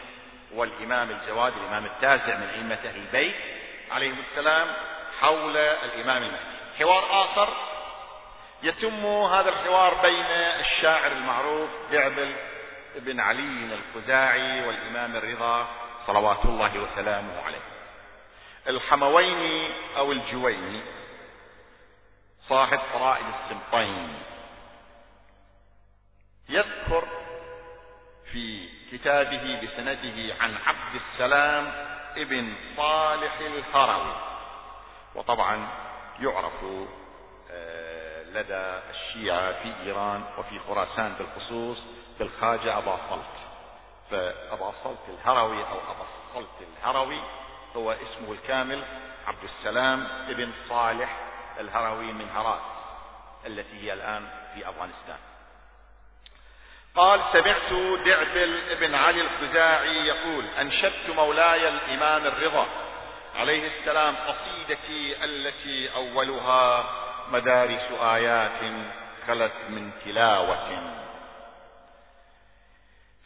والإمام 0.54 1.10
الجواد 1.10 1.54
الإمام 1.58 1.86
التاسع 1.86 2.38
من 2.38 2.50
أئمة 2.56 2.92
البيت 2.96 3.36
عليهم 3.92 4.18
السلام 4.30 4.68
حول 5.22 5.58
الإمام 5.58 6.24
المهدي. 6.24 6.58
حوار 6.80 7.24
آخر 7.24 7.50
يتم 8.64 9.06
هذا 9.06 9.50
الحوار 9.50 9.94
بين 10.02 10.26
الشاعر 10.60 11.12
المعروف 11.12 11.70
بعبل 11.92 12.36
بن 12.96 13.20
علي 13.20 13.78
الخزاعي 13.80 14.68
والإمام 14.68 15.16
الرضا 15.16 15.68
صلوات 16.08 16.46
الله 16.46 16.80
وسلامه 16.80 17.42
عليه. 17.46 17.71
الحمويني 18.68 19.70
أو 19.98 20.12
الجويني 20.12 20.82
صاحب 22.50 22.80
فرائد 22.94 23.26
السبطين 23.26 24.24
يذكر 26.50 27.08
في 28.32 28.70
كتابه 28.92 29.62
بسنده 29.62 30.36
عن 30.40 30.56
عبد 30.66 31.02
السلام 31.02 31.74
ابن 32.18 32.54
صالح 32.78 33.40
الهروي 33.40 34.16
وطبعا 35.16 35.68
يعرف 36.20 36.66
آه، 37.52 38.24
لدى 38.24 38.80
الشيعة 38.90 39.64
في 39.64 39.74
إيران 39.86 40.24
وفي 40.38 40.60
خراسان 40.60 41.14
بالخصوص 41.20 41.78
بالخاجة 42.20 42.78
أبا 42.78 42.98
صلت. 43.10 43.42
فأبا 44.12 44.74
صلت 44.84 45.00
الهروي 45.10 45.62
أو 45.62 45.78
أبا 45.92 46.06
صلت 46.34 46.68
الهروي 46.78 47.22
هو 47.76 47.92
اسمه 47.92 48.32
الكامل 48.32 48.84
عبد 49.28 49.44
السلام 49.44 50.08
ابن 50.30 50.52
صالح 50.70 51.18
الهروي 51.60 52.12
من 52.12 52.30
هرات 52.36 52.62
التي 53.46 53.84
هي 53.84 53.94
الآن 53.94 54.30
في 54.54 54.70
أفغانستان. 54.70 55.18
قال 56.96 57.22
سمعت 57.34 57.74
دعبل 58.06 58.62
بن 58.80 58.96
علي 58.96 59.22
الخزاعي 59.22 60.08
يقول 60.08 60.46
أنشدت 60.62 61.10
مولاي 61.16 61.70
الإمام 61.70 62.26
الرضا. 62.26 62.66
عليه 63.36 63.68
السلام 63.68 64.16
قصيدتي 64.16 65.24
التي 65.24 65.96
أولها 65.96 66.86
مدارس 67.32 67.92
آيات 68.02 68.62
خلت 69.28 69.54
من 69.70 69.92
تلاوة. 70.06 70.82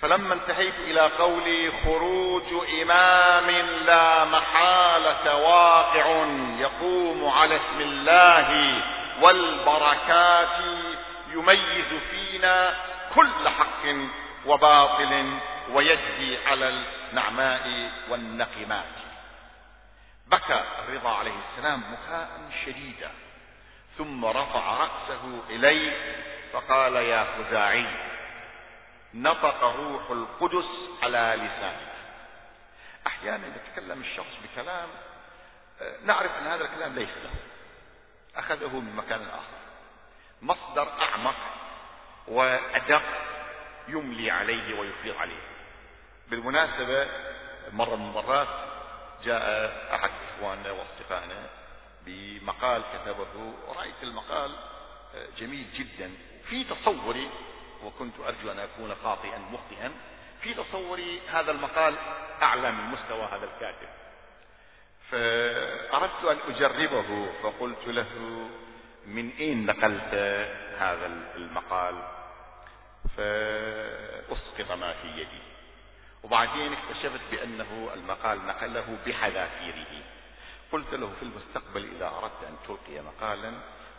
فلما 0.06 0.34
انتهيت 0.34 0.76
إلى 0.80 1.02
قولي 1.02 1.72
خروج 1.86 2.44
إمام 2.82 3.50
لا 3.86 4.26
محالة 4.26 5.36
واقع 5.36 6.26
يقوم 6.60 7.30
على 7.30 7.56
اسم 7.56 7.82
الله 7.82 8.82
والبركات 9.22 10.58
يميز 11.34 12.02
فينا 12.12 12.76
كل 13.16 13.50
حق 13.50 13.86
وباطل 14.46 15.40
ويجزي 15.72 16.38
على 16.48 16.70
النعماء 17.10 17.92
والنقمات. 18.10 18.96
بكى 20.28 20.64
الرضا 20.80 21.18
عليه 21.18 21.36
السلام 21.50 21.82
بكاء 21.82 22.30
شديدا 22.66 23.12
ثم 23.98 24.26
رفع 24.26 24.78
رأسه 24.78 25.42
إليه 25.50 25.92
فقال 26.54 26.96
يا 26.96 27.26
خزاعي 27.38 27.86
نطق 29.16 29.64
روح 29.64 30.10
القدس 30.12 30.66
على 31.04 31.36
لسانك 31.36 31.96
أحيانا 33.08 33.48
يتكلم 33.48 34.02
الشخص 34.02 34.34
بكلام 34.44 34.90
نعرف 36.06 36.32
أن 36.32 36.48
هذا 36.48 36.64
الكلام 36.64 36.96
ليس 36.96 37.10
له. 37.24 37.30
أخذه 38.36 38.80
من 38.80 38.96
مكان 38.96 39.22
آخر. 39.22 39.58
مصدر 40.42 41.02
أعمق 41.02 41.36
وأدق 42.28 43.04
يملي 43.88 44.32
عليه 44.32 44.80
ويفيض 44.80 45.18
عليه. 45.18 45.42
بالمناسبة 46.28 47.08
مرة 47.74 47.96
من 47.96 48.06
المرات 48.06 48.48
جاء 49.24 49.46
أحد 49.96 50.12
إخواننا 50.38 50.72
وأصدقائنا 50.72 51.50
بمقال 52.06 52.84
كتبه. 52.94 53.54
ورأيت 53.68 54.04
المقال 54.04 54.56
جميل 55.38 55.66
جدا. 55.74 56.12
في 56.50 56.64
تصوري 56.64 57.30
وكنت 57.84 58.14
أرجو 58.20 58.52
أن 58.52 58.60
أكون 58.60 58.96
خاطئا 59.04 59.38
مخطئا. 59.52 59.92
في 60.42 60.54
تصوري 60.54 61.22
هذا 61.28 61.52
المقال 61.52 61.96
أعلى 62.42 62.72
من 62.72 62.84
مستوى 62.84 63.24
هذا 63.24 63.46
الكاتب. 63.46 63.88
فأردت 65.12 66.24
أن 66.24 66.38
أجربه 66.54 67.30
فقلت 67.44 67.88
له 67.88 68.08
من 69.06 69.30
أين 69.40 69.66
نقلت 69.66 70.14
هذا 70.80 71.06
المقال؟ 71.36 72.04
فأسقط 73.18 74.72
ما 74.72 74.94
في 74.94 75.08
يدي. 75.08 75.42
وبعدين 76.24 76.74
اكتشفت 76.74 77.22
بأنه 77.32 77.90
المقال 77.94 78.46
نقله 78.46 78.98
بحذافيره. 79.06 80.04
قلت 80.72 80.94
له 80.94 81.14
في 81.20 81.24
المستقبل 81.24 81.90
إذا 81.96 82.08
أردت 82.08 82.44
أن 82.48 82.56
تلقي 82.68 83.02
مقالا 83.02 83.54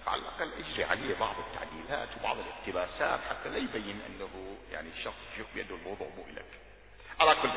فعلى 0.07 0.23
الأقل 0.23 0.51
اجري 0.59 0.85
عليه 0.85 1.15
بعض 1.21 1.35
التعديلات 1.39 2.09
وبعض 2.21 2.37
الاقتباسات 2.39 3.21
حتى 3.31 3.49
لا 3.49 3.57
يبين 3.57 4.01
أنه 4.09 4.57
يعني 4.73 4.89
الشخص 4.99 5.15
يشوف 5.35 5.47
بيده 5.55 5.75
الموضوع 5.75 6.09
مو 6.17 6.25
لك 6.37 6.47
على 7.21 7.35
كل 7.43 7.49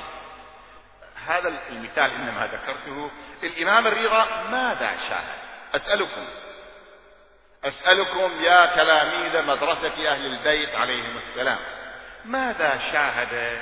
هذا 1.28 1.62
المثال 1.70 2.12
إنما 2.12 2.48
ذكرته 2.48 3.12
الإمام 3.44 3.88
الرضا 3.88 4.26
ماذا 4.52 4.98
شاهد؟ 5.10 5.40
أسألكم. 5.76 6.28
أسألكم 7.64 8.44
يا 8.44 8.66
تلاميذ 8.66 9.46
مدرسة 9.46 10.12
أهل 10.12 10.26
البيت 10.26 10.76
عليهم 10.76 11.18
السلام. 11.18 11.60
ماذا 12.26 12.82
شاهد 12.92 13.62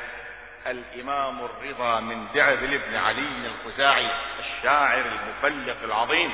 الإمام 0.67 1.45
الرضا 1.45 1.99
من 1.99 2.27
دعبل 2.33 2.77
بن 2.77 2.95
علي 2.95 3.47
الخزاعي 3.47 4.09
الشاعر 4.39 5.05
المبلغ 5.05 5.83
العظيم؟ 5.83 6.33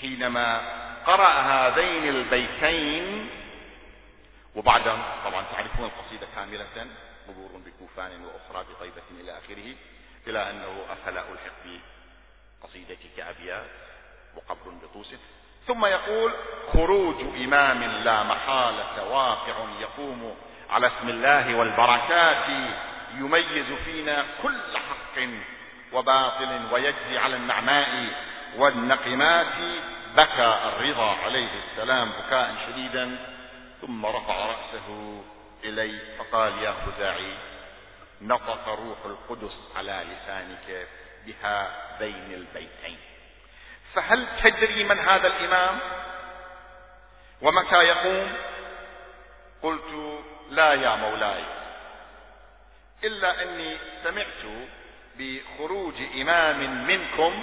حينما 0.00 0.60
قرأ 1.06 1.40
هذين 1.40 2.08
البيتين 2.08 3.30
وبعد 4.56 4.82
طبعا 5.24 5.44
تعرفون 5.52 5.84
القصيدة 5.84 6.26
كاملة 6.36 6.86
مرور 7.28 7.50
بكوفان 7.66 8.24
وأخرى 8.24 8.66
بطيبة 8.74 9.02
إلى 9.20 9.38
آخره 9.38 9.74
إلى 10.26 10.50
أنه 10.50 10.84
أفلا 10.92 11.20
ألحق 11.20 11.80
بقصيدتك 12.62 13.20
أبيات 13.20 13.70
وقبر 14.36 14.70
بطوسه 14.82 15.18
ثم 15.66 15.86
يقول 15.86 16.32
خروج 16.72 17.20
إمام 17.20 17.84
لا 17.84 18.22
محالة 18.22 19.08
واقع 19.08 19.54
يقوم 19.80 20.36
على 20.70 20.86
اسم 20.86 21.08
الله 21.08 21.54
والبركات 21.54 22.46
يميز 23.14 23.66
فينا 23.84 24.26
كل 24.42 24.76
حق 24.76 25.22
وباطل 25.92 26.60
ويجزي 26.72 27.18
على 27.18 27.36
النعماء 27.36 28.06
والنقمات. 28.56 29.46
بكى 30.16 30.60
الرضا 30.68 31.16
عليه 31.24 31.48
السلام 31.64 32.10
بكاء 32.10 32.54
شديدا 32.66 33.18
ثم 33.80 34.06
رفع 34.06 34.46
رأسه 34.46 35.20
إلي 35.64 35.98
فقال 36.18 36.62
يا 36.62 36.74
خزاعي 36.86 37.34
نطق 38.22 38.68
روح 38.68 38.98
القدس 39.04 39.56
على 39.76 40.04
لسانك 40.10 40.86
بهذين 41.26 42.34
البيتين. 42.34 42.98
فهل 43.94 44.26
تدري 44.42 44.84
من 44.84 44.98
هذا 44.98 45.26
الإمام؟ 45.26 45.78
ومتى 47.42 47.82
يقوم؟ 47.82 48.32
قلت 49.62 50.20
لا 50.50 50.74
يا 50.74 50.96
مولاي 50.96 51.44
إلا 53.04 53.42
أني 53.42 53.76
سمعت 54.04 54.68
بخروج 55.18 55.94
إمام 56.20 56.86
منكم 56.86 57.42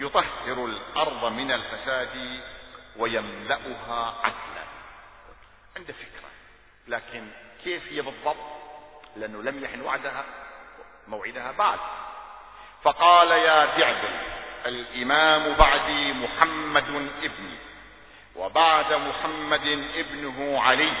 يطهر 0.00 0.64
الأرض 0.64 1.32
من 1.32 1.52
الفساد 1.52 2.40
ويملأها 2.96 4.14
عدلا. 4.22 4.64
عنده 5.76 5.92
فكرة. 5.92 6.28
لكن 6.88 7.26
كيف 7.64 7.92
هي 7.92 8.02
بالضبط؟ 8.02 8.36
لأنه 9.16 9.42
لم 9.42 9.64
يحن 9.64 9.80
وعدها 9.80 10.24
موعدها 11.08 11.52
بعد. 11.52 11.78
فقال 12.82 13.30
يا 13.30 13.64
دعبل 13.78 14.20
الإمام 14.66 15.54
بعدي 15.54 16.12
محمد 16.12 17.08
ابني 17.22 17.56
وبعد 18.36 18.92
محمد 18.92 19.84
ابنه 19.96 20.62
علي 20.62 20.92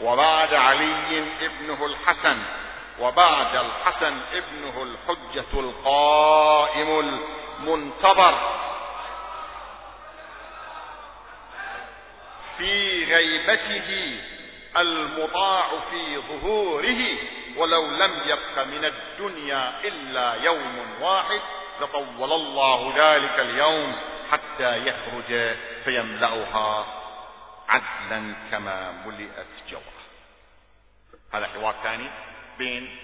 وبعد 0.00 0.54
علي 0.54 1.24
ابنه 1.40 1.86
الحسن 1.86 2.38
وبعد 3.00 3.56
الحسن 3.56 4.20
ابنه 4.32 4.82
الحجة 4.82 5.60
القائم 5.60 7.20
المنتظر. 7.60 8.38
في 12.58 13.04
غيبته 13.04 14.20
المطاع 14.76 15.68
في 15.90 16.18
ظهوره 16.18 17.18
ولو 17.56 17.86
لم 17.86 18.20
يبق 18.26 18.64
من 18.64 18.84
الدنيا 18.84 19.80
إلا 19.84 20.34
يوم 20.34 20.86
واحد 21.00 21.40
لطول 21.80 22.32
الله 22.32 22.92
ذلك 22.96 23.40
اليوم 23.40 23.96
حتى 24.32 24.76
يخرج 24.76 25.56
فيملأها 25.84 26.86
عدلا 27.68 28.34
كما 28.50 28.92
ملئت 29.06 29.46
جوره 29.70 30.00
هذا 31.32 31.46
حوار 31.46 31.74
ثاني. 31.82 32.10
بين 32.60 32.96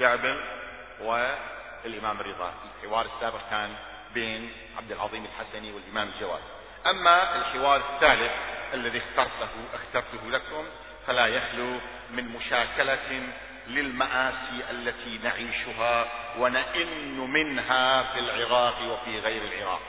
جابر 0.00 0.36
والإمام 1.00 2.20
الرضا. 2.20 2.52
الحوار 2.82 3.06
السابق 3.16 3.40
كان 3.50 3.74
بين 4.14 4.52
عبد 4.78 4.92
العظيم 4.92 5.24
الحسني 5.24 5.72
والإمام 5.72 6.08
الجواد. 6.08 6.42
أما 6.86 7.36
الحوار 7.36 7.76
الثالث 7.76 8.32
الذي 8.74 8.98
اخترته 8.98 9.48
اخترته 9.74 10.30
لكم 10.30 10.64
فلا 11.06 11.26
يخلو 11.26 11.80
من 12.10 12.24
مشاكلة 12.28 13.32
للمآسي 13.66 14.70
التي 14.70 15.18
نعيشها 15.18 16.06
ونئن 16.38 17.18
منها 17.18 18.02
في 18.12 18.18
العراق 18.18 18.82
وفي 18.82 19.20
غير 19.20 19.42
العراق. 19.42 19.80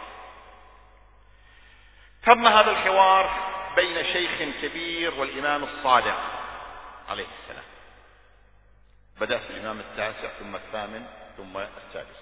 تم 2.25 2.47
هذا 2.47 2.71
الحوار 2.71 3.29
بين 3.75 4.05
شيخ 4.13 4.55
كبير 4.61 5.13
والإمام 5.13 5.63
الصادق 5.63 6.19
عليه 7.09 7.27
السلام. 7.41 7.58
بدأ 9.21 9.37
في 9.37 9.49
الإمام 9.49 9.79
التاسع 9.79 10.29
ثم 10.39 10.55
الثامن 10.55 11.05
ثم 11.37 11.57
السادس. 11.57 12.19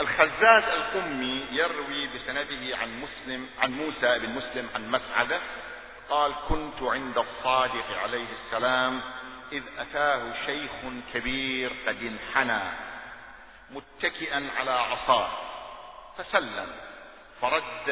الخزاز 0.00 0.62
القمي 0.64 1.46
يروي 1.50 2.06
بسنده 2.06 2.76
عن 2.76 3.00
مسلم 3.00 3.48
عن 3.58 3.72
موسى 3.72 4.18
بن 4.18 4.28
مسلم 4.28 4.68
عن 4.74 4.90
مسعدة 4.90 5.40
قال 6.08 6.34
كنت 6.48 6.82
عند 6.82 7.18
الصادق 7.18 7.98
عليه 8.02 8.26
السلام 8.44 9.00
إذ 9.52 9.62
أتاه 9.78 10.46
شيخ 10.46 10.70
كبير 11.14 11.72
قد 11.86 12.02
انحنى 12.02 12.60
متكئا 13.70 14.50
على 14.58 14.70
عصاه 14.70 15.28
فسلم 16.18 16.66
فرد 17.40 17.88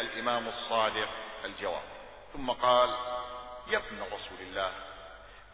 الإمام 0.00 0.48
الصادق 0.48 1.08
الجواب 1.44 1.82
ثم 2.32 2.50
قال 2.50 2.88
يا 3.68 3.78
ابن 3.78 4.02
رسول 4.06 4.38
الله 4.40 4.72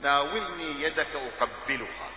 ناولني 0.00 0.82
يدك 0.82 1.16
أقبلها. 1.40 2.10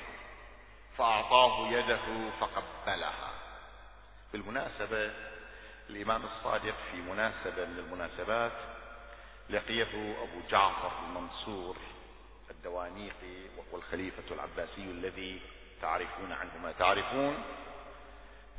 فأعطاه 0.98 1.68
يده 1.68 2.30
فقبلها. 2.40 3.32
بالمناسبة 4.34 5.12
الإمام 5.90 6.22
الصادق 6.26 6.76
في 6.92 6.98
مناسبة 6.98 7.66
من 7.66 7.80
المناسبات 7.80 8.52
لقيه 9.50 10.16
أبو 10.24 10.42
جعفر 10.50 10.92
المنصور 11.08 11.76
الدوانيقي 12.52 13.38
وهو 13.58 13.78
الخليفة 13.78 14.24
العباسي 14.32 14.82
الذي 14.82 15.42
تعرفون 15.82 16.32
عنه 16.32 16.58
ما 16.64 16.72
تعرفون. 16.72 17.44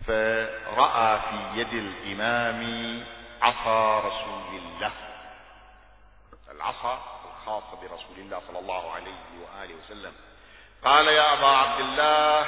فرأى 0.06 1.20
في 1.20 1.60
يد 1.60 1.72
الإمام 1.72 3.04
عصا 3.42 4.00
رسول 4.00 4.58
الله. 4.58 4.92
العصا 6.50 7.17
الخاصة 7.48 7.80
برسول 7.80 8.18
الله 8.18 8.40
صلى 8.48 8.58
الله 8.58 8.92
عليه 8.92 9.12
وآله 9.42 9.74
وسلم. 9.74 10.12
قال 10.84 11.08
يا 11.08 11.32
أبا 11.32 11.46
عبد 11.46 11.80
الله 11.80 12.46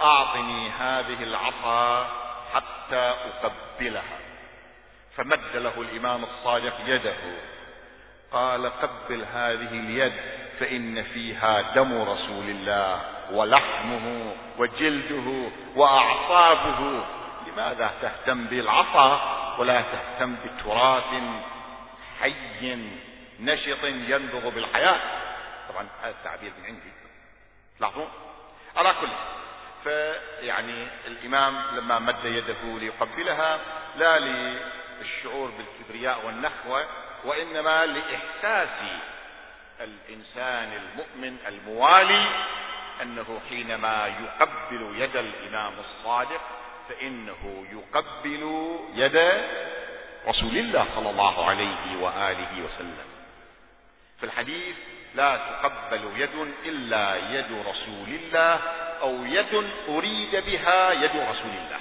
أعطني 0.00 0.70
هذه 0.70 1.22
العصا 1.22 2.08
حتى 2.54 3.14
أقبلها. 3.44 4.18
فمد 5.16 5.56
له 5.56 5.80
الإمام 5.80 6.24
الصادق 6.24 6.74
يده. 6.86 7.14
قال 8.32 8.66
قبل 8.66 9.24
هذه 9.34 9.72
اليد 9.72 10.12
فإن 10.60 11.02
فيها 11.02 11.60
دم 11.60 12.02
رسول 12.02 12.50
الله 12.50 13.00
ولحمه 13.32 14.34
وجلده 14.58 15.50
وأعصابه. 15.76 17.04
لماذا 17.46 17.90
تهتم 18.02 18.44
بالعصا 18.44 19.20
ولا 19.58 19.82
تهتم 19.82 20.36
بتراث 20.44 21.22
حي 22.20 22.98
نشط 23.40 23.84
ينبض 23.84 24.54
بالحياة. 24.54 25.00
طبعا 25.68 25.88
هذا 26.02 26.10
التعبير 26.10 26.52
من 26.58 26.64
عندي. 26.66 26.92
لاحظون 27.80 28.08
على 28.76 28.94
كل 29.00 29.08
فيعني 29.84 30.86
الإمام 31.06 31.62
لما 31.76 31.98
مد 31.98 32.24
يده 32.24 32.78
ليقبلها 32.78 33.58
لا 33.96 34.18
للشعور 34.18 35.50
بالكبرياء 35.50 36.26
والنخوة 36.26 36.86
وإنما 37.24 37.86
لإحساس 37.86 38.68
الإنسان 39.80 40.72
المؤمن 40.72 41.36
الموالي 41.48 42.26
أنه 43.02 43.40
حينما 43.48 44.06
يقبل 44.06 45.02
يد 45.02 45.16
الإمام 45.16 45.72
الصادق 45.78 46.40
فإنه 46.88 47.66
يقبل 47.72 48.74
يد 48.94 49.16
رسول 50.28 50.56
الله 50.58 50.86
صلى 50.94 51.10
الله 51.10 51.48
عليه 51.50 51.96
وآله 52.00 52.64
وسلم. 52.64 53.17
في 54.18 54.26
الحديث 54.26 54.76
لا 55.14 55.36
تقبل 55.36 56.20
يد 56.20 56.54
إلا 56.64 57.16
يد 57.16 57.66
رسول 57.66 58.08
الله 58.08 58.54
أو 59.00 59.24
يد 59.24 59.70
أريد 59.88 60.36
بها 60.36 60.92
يد 60.92 61.16
رسول 61.16 61.50
الله. 61.50 61.80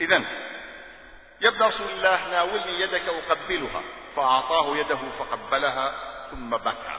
إذا 0.00 0.16
ابن 1.42 1.62
رسول 1.62 1.90
الله 1.90 2.28
ناولني 2.28 2.80
يدك 2.80 3.02
أقبلها 3.08 3.82
فأعطاه 4.16 4.76
يده 4.76 4.98
فقبلها 5.18 5.94
ثم 6.30 6.50
بكى. 6.50 6.96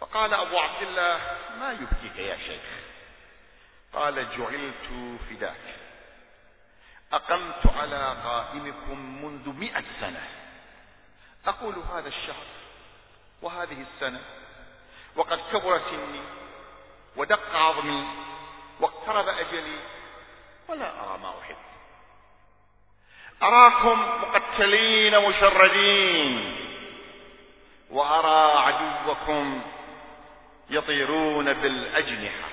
فقال 0.00 0.34
أبو 0.34 0.58
عبد 0.58 0.82
الله 0.82 1.20
ما 1.60 1.72
يبكيك 1.72 2.18
يا 2.18 2.36
شيخ؟ 2.36 2.62
قال 3.92 4.14
جعلت 4.14 5.18
فداك 5.30 5.76
أقمت 7.12 7.66
على 7.76 8.16
قائمكم 8.24 9.24
منذ 9.24 9.48
مئة 9.48 9.84
سنة. 10.00 10.45
أقول 11.46 11.74
هذا 11.74 12.08
الشهر 12.08 12.46
وهذه 13.42 13.84
السنة 13.94 14.20
وقد 15.16 15.40
كبر 15.52 15.80
سني 15.90 16.22
ودق 17.16 17.56
عظمي 17.56 18.06
واقترب 18.80 19.28
أجلي 19.28 19.78
ولا 20.68 21.04
أرى 21.04 21.18
ما 21.18 21.34
أحب. 21.40 21.56
أراكم 23.42 24.00
مقتلين 24.22 25.28
مشردين 25.28 26.56
وأرى 27.90 28.58
عدوكم 28.58 29.62
يطيرون 30.70 31.52
بالأجنحة. 31.52 32.48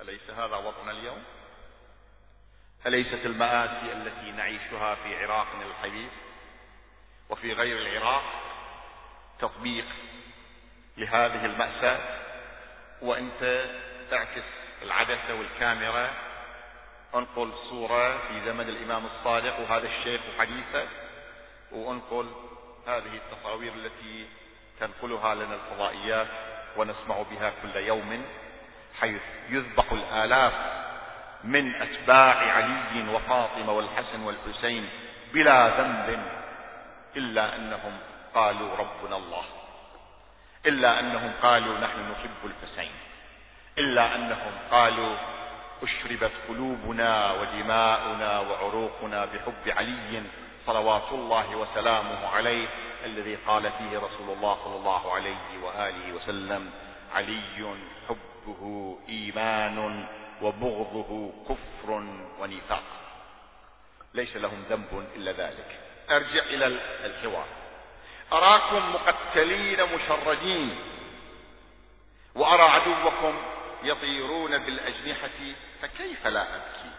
أليس 0.00 0.30
هذا 0.30 0.56
وضعنا 0.56 0.90
اليوم؟ 0.90 1.24
أليست 2.86 3.26
المآسي 3.26 3.92
التي 3.92 4.30
نعيشها 4.30 4.94
في 4.94 5.24
عراقنا 5.24 5.66
الحبيب 5.66 6.08
وفي 7.30 7.52
غير 7.52 7.78
العراق 7.78 8.22
تطبيق 9.38 9.86
لهذه 10.96 11.44
المأساة 11.44 11.98
وأنت 13.02 13.64
تعكس 14.10 14.42
العدسة 14.82 15.34
والكاميرا 15.34 16.10
أنقل 17.14 17.52
صورة 17.70 18.18
في 18.28 18.40
زمن 18.46 18.68
الإمام 18.68 19.06
الصادق 19.06 19.60
وهذا 19.60 19.88
الشيخ 19.88 20.20
وحديثه 20.36 20.86
وأنقل 21.72 22.30
هذه 22.86 23.14
التصاوير 23.14 23.72
التي 23.72 24.26
تنقلها 24.80 25.34
لنا 25.34 25.54
الفضائيات 25.54 26.26
ونسمع 26.76 27.22
بها 27.22 27.52
كل 27.62 27.76
يوم 27.76 28.24
حيث 29.00 29.22
يذبح 29.48 29.92
الآلاف 29.92 30.52
من 31.44 31.74
أتباع 31.74 32.34
علي 32.52 33.08
وفاطمة 33.14 33.72
والحسن 33.72 34.20
والحسين 34.20 34.88
بلا 35.32 35.68
ذنب. 35.68 36.22
إلا 37.16 37.56
أنهم 37.56 37.98
قالوا 38.34 38.76
ربنا 38.76 39.16
الله. 39.16 39.44
إلا 40.66 41.00
أنهم 41.00 41.32
قالوا 41.42 41.78
نحن 41.78 42.10
نحب 42.12 42.40
الحسين. 42.44 42.92
إلا 43.78 44.14
أنهم 44.14 44.52
قالوا 44.70 45.16
أشربت 45.82 46.32
قلوبنا 46.48 47.32
ودماؤنا 47.32 48.40
وعروقنا 48.40 49.24
بحب 49.24 49.68
علي 49.68 50.22
صلوات 50.66 51.12
الله 51.12 51.56
وسلامه 51.56 52.28
عليه 52.28 52.68
الذي 53.04 53.34
قال 53.34 53.72
فيه 53.72 53.98
رسول 53.98 54.30
الله 54.36 54.58
صلى 54.64 54.76
الله 54.76 55.12
عليه 55.14 55.46
وآله 55.62 56.12
وسلم 56.12 56.70
علي 57.14 57.76
حبه 58.08 58.62
إيمان 59.08 60.06
وبغضه 60.42 61.32
كفر 61.48 61.90
ونفاق. 62.40 62.82
ليس 64.14 64.36
لهم 64.36 64.64
ذنب 64.70 65.06
إلا 65.16 65.32
ذلك. 65.32 65.80
أرجع 66.10 66.42
إلى 66.42 66.66
الحوار. 67.04 67.46
أراكم 68.32 68.92
مقتلين 68.94 69.94
مشردين. 69.94 70.78
وأرى 72.34 72.62
عدوكم 72.62 73.42
يطيرون 73.82 74.58
بالأجنحة 74.58 75.54
فكيف 75.82 76.26
لا 76.26 76.56
أبكي؟ 76.56 76.90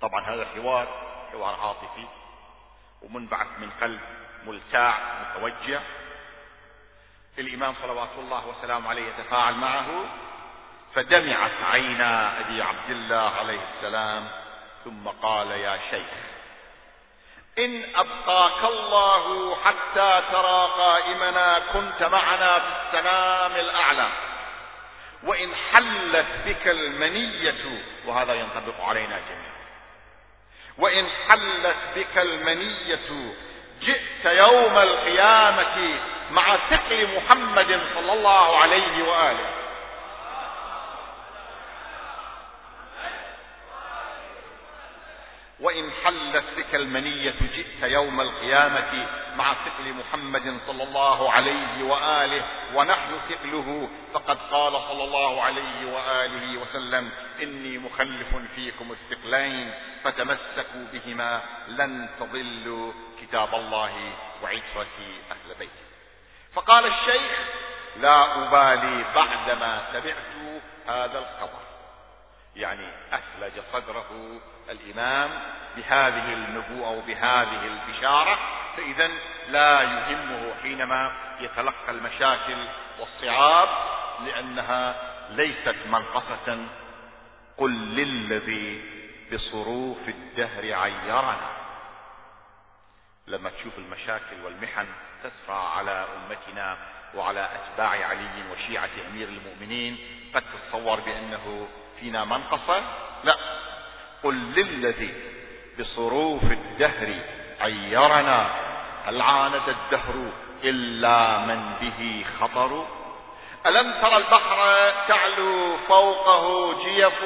طبعا 0.00 0.20
هذا 0.20 0.46
حوار 0.54 0.88
حوار 1.32 1.60
عاطفي 1.60 2.06
ومنبعث 3.02 3.46
من 3.58 3.70
قلب 3.80 4.00
ملتاع 4.46 4.98
متوجع. 5.22 5.80
الإمام 7.38 7.74
صلوات 7.82 8.10
الله 8.18 8.46
وسلامه 8.48 8.90
عليه 8.90 9.08
يتفاعل 9.08 9.54
معه 9.54 9.86
فدمعت 10.94 11.62
عينا 11.72 12.40
أبي 12.40 12.62
عبد 12.62 12.90
الله 12.90 13.30
عليه 13.30 13.60
السلام 13.74 14.28
ثم 14.84 15.08
قال 15.08 15.50
يا 15.50 15.78
شيخ 15.90 16.33
إن 17.58 17.84
أبقاك 17.96 18.64
الله 18.64 19.56
حتى 19.64 20.22
ترى 20.32 20.70
قائمنا 20.78 21.62
كنت 21.72 22.02
معنا 22.02 22.58
في 22.58 22.66
السلام 22.66 23.52
الأعلى. 23.56 24.08
وإن 25.24 25.54
حلت 25.54 26.26
بك 26.46 26.68
المنية 26.68 27.82
وهذا 28.06 28.34
ينطبق 28.34 28.84
علينا 28.84 29.20
جميعا. 29.28 29.54
وإن 30.78 31.08
حلت 31.08 31.76
بك 31.96 32.18
المنية 32.18 33.34
جئت 33.82 34.24
يوم 34.42 34.78
القيامة 34.78 35.98
مع 36.30 36.56
ثقل 36.70 37.08
محمد 37.16 37.80
صلى 37.94 38.12
الله 38.12 38.58
عليه 38.58 39.02
وآله. 39.02 39.46
وإن 45.60 45.90
حلت 46.04 46.44
بك 46.56 46.74
المنية 46.74 47.34
جئت 47.54 47.82
يوم 47.82 48.20
القيامة 48.20 49.06
مع 49.36 49.54
ثقل 49.54 49.92
محمد 49.92 50.58
صلى 50.66 50.82
الله 50.82 51.32
عليه 51.32 51.82
وآله 51.82 52.42
ونحن 52.74 53.18
ثقله. 53.28 53.88
فقد 54.14 54.38
قال 54.50 54.72
صلى 54.72 55.04
الله 55.04 55.42
عليه 55.42 55.92
وآله 55.92 56.58
وسلم 56.58 57.10
إني 57.42 57.78
مخلف 57.78 58.36
فيكم 58.54 58.92
الثقلين 58.92 59.74
فتمسكوا 60.04 60.84
بهما 60.92 61.40
لن 61.68 62.08
تضلوا 62.20 62.92
كتاب 63.22 63.54
الله 63.54 64.12
وعترتي 64.42 65.20
أهل 65.30 65.54
بيتي. 65.58 65.84
فقال 66.54 66.86
الشيخ 66.86 67.38
لا 67.96 68.34
أبالي 68.34 69.04
بعدما 69.14 69.82
سمعت 69.92 70.62
هذا 70.86 71.18
الخبر. 71.18 71.73
يعني 72.56 72.86
أثلج 73.12 73.62
صدره 73.72 74.40
الإمام 74.70 75.30
بهذه 75.76 76.32
النبوءة 76.32 76.90
وبهذه 76.90 77.66
البشارة 77.66 78.38
فإذا 78.76 79.10
لا 79.48 79.82
يهمه 79.82 80.54
حينما 80.62 81.12
يتلقى 81.40 81.90
المشاكل 81.90 82.66
والصعاب 83.00 83.68
لأنها 84.26 84.94
ليست 85.30 85.76
منقصة. 85.86 86.58
قل 87.56 87.70
للذي 87.70 88.82
بصروف 89.32 90.08
الدهر 90.08 90.74
عيرنا. 90.74 91.50
لما 93.26 93.50
تشوف 93.50 93.78
المشاكل 93.78 94.44
والمحن 94.44 94.86
تسرى 95.22 95.70
على 95.76 96.06
أمتنا 96.16 96.76
وعلى 97.14 97.48
أتباع 97.54 98.06
علي 98.06 98.50
وشيعة 98.52 98.90
أمير 99.10 99.28
المؤمنين 99.28 99.98
قد 100.34 100.42
تتصور 100.42 101.00
بأنه 101.00 101.68
فينا 102.04 102.24
منقصة 102.24 102.82
لا. 103.24 103.36
قل 104.24 104.34
للذي 104.34 105.14
بصروف 105.80 106.42
الدهر 106.42 107.14
عيرنا 107.60 108.46
هل 109.06 109.20
عاند 109.22 109.68
الدهر 109.68 110.14
إلا 110.64 111.38
من 111.38 111.72
به 111.80 112.24
خطر؟ 112.40 112.86
ألم 113.66 113.94
ترى 114.02 114.16
البحر 114.16 114.90
تعلو 115.08 115.76
فوقه 115.88 116.74
جيف 116.84 117.24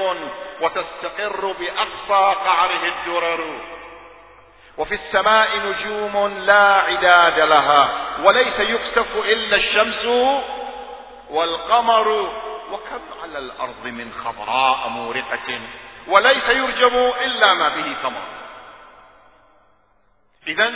وتستقر 0.61 1.55
بأقصى 1.61 2.37
قعره 2.47 2.85
الدرر 2.85 3.61
وفي 4.79 4.95
السماء 4.95 5.49
نجوم 5.59 6.29
لا 6.29 6.73
عداد 6.75 7.41
لها 7.41 7.89
وليس 8.29 8.61
يكسف 8.61 9.17
إلا 9.25 9.57
الشمس 9.57 10.05
والقمر 11.31 12.09
وكم 12.73 13.18
على 13.29 13.39
الأرض 13.39 13.87
من 13.87 14.13
خضراء 14.25 14.89
مورقة 14.89 15.61
وليس 16.07 16.45
يرجم 16.45 16.97
إلا 16.97 17.55
ما 17.55 17.69
به 17.69 18.03
ثمر. 18.03 18.23
إذا 20.47 20.75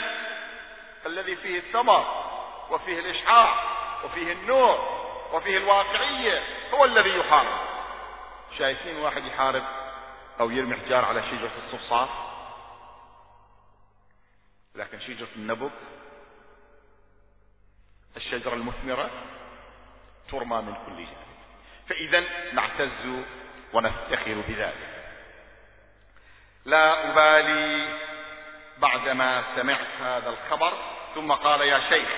الذي 1.06 1.36
فيه 1.36 1.58
الثمر 1.58 2.24
وفيه 2.70 2.98
الإشعاع 2.98 3.62
وفيه 4.04 4.32
النور 4.32 5.02
وفيه 5.32 5.58
الواقعية 5.58 6.42
هو 6.74 6.84
الذي 6.84 7.18
يحارب. 7.18 7.58
شايفين 8.58 8.96
واحد 8.96 9.24
يحارب 9.24 9.64
أو 10.40 10.50
يرمي 10.50 10.76
حجار 10.76 11.04
على 11.04 11.22
شجرة 11.22 11.52
الصفصاف؟ 11.66 12.08
لكن 14.74 15.00
شجرة 15.00 15.28
النبق 15.36 15.70
الشجرة 18.16 18.54
المثمرة 18.54 19.10
ترمى 20.30 20.56
من 20.56 20.74
كل 20.86 20.96
جانب. 20.96 21.31
فإذا 21.92 22.24
نعتز 22.52 23.22
ونفتخر 23.72 24.42
بذلك. 24.48 24.88
لا 26.64 27.10
أبالي 27.10 27.88
بعدما 28.78 29.42
سمعت 29.56 29.86
هذا 30.00 30.30
الخبر 30.30 30.72
ثم 31.14 31.32
قال 31.32 31.60
يا 31.60 31.80
شيخ 31.88 32.08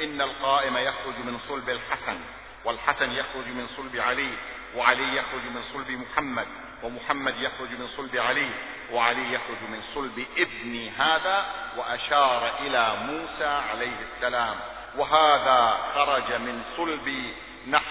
إن 0.00 0.20
القائم 0.20 0.76
يخرج 0.76 1.14
من 1.24 1.38
صلب 1.48 1.68
الحسن 1.70 2.20
والحسن 2.64 3.10
يخرج 3.12 3.46
من 3.46 3.66
صلب 3.76 3.96
علي 3.96 4.30
وعلي 4.76 5.16
يخرج 5.16 5.42
من 5.54 5.62
صلب 5.72 5.90
محمد 5.90 6.46
ومحمد 6.82 7.34
يخرج 7.36 7.70
من 7.70 7.88
صلب 7.96 8.16
علي 8.16 8.50
وعلي 8.92 9.34
يخرج 9.34 9.62
من 9.68 9.82
صلب 9.94 10.26
ابن 10.36 10.90
هذا 10.98 11.46
وأشار 11.76 12.52
إلى 12.60 12.96
موسى 12.96 13.62
عليه 13.72 13.96
السلام 14.14 14.56
وهذا 14.96 15.78
خرج 15.94 16.32
من 16.32 16.62
صلب 16.76 17.32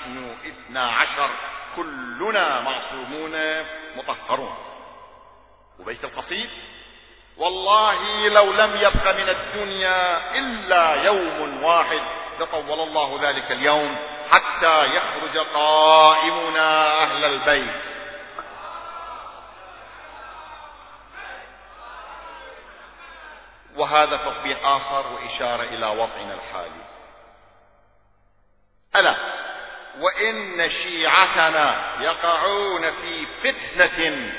نحن 0.10 0.38
اثنا 0.46 0.92
عشر 0.92 1.30
كلنا 1.76 2.62
معصومون 2.62 3.62
مطهرون. 3.96 4.58
وبيت 5.80 6.04
القصيد. 6.04 6.50
والله 7.38 8.28
لو 8.28 8.52
لم 8.54 8.76
يبق 8.76 9.08
من 9.08 9.30
الدنيا 9.30 10.32
إلا 10.38 11.04
يوم 11.04 11.64
واحد 11.64 12.02
لطول 12.40 12.80
الله 12.80 13.20
ذلك 13.22 13.52
اليوم 13.52 13.98
حتى 14.34 14.86
يخرج 14.86 15.38
قائمنا 15.38 17.04
أهل 17.04 17.26
البيت. 17.26 17.82
وهذا 23.76 24.18
تطبيق 24.18 24.66
آخر 24.66 25.06
وإشارة 25.08 25.64
إلى 25.64 25.86
وضعنا 25.86 26.34
الحالي. 26.34 26.84
ألا 28.96 29.16
وإن 30.00 30.72
شيعتنا 30.72 31.82
يقعون 32.02 32.92
في 32.92 33.26
فتنة 33.44 34.32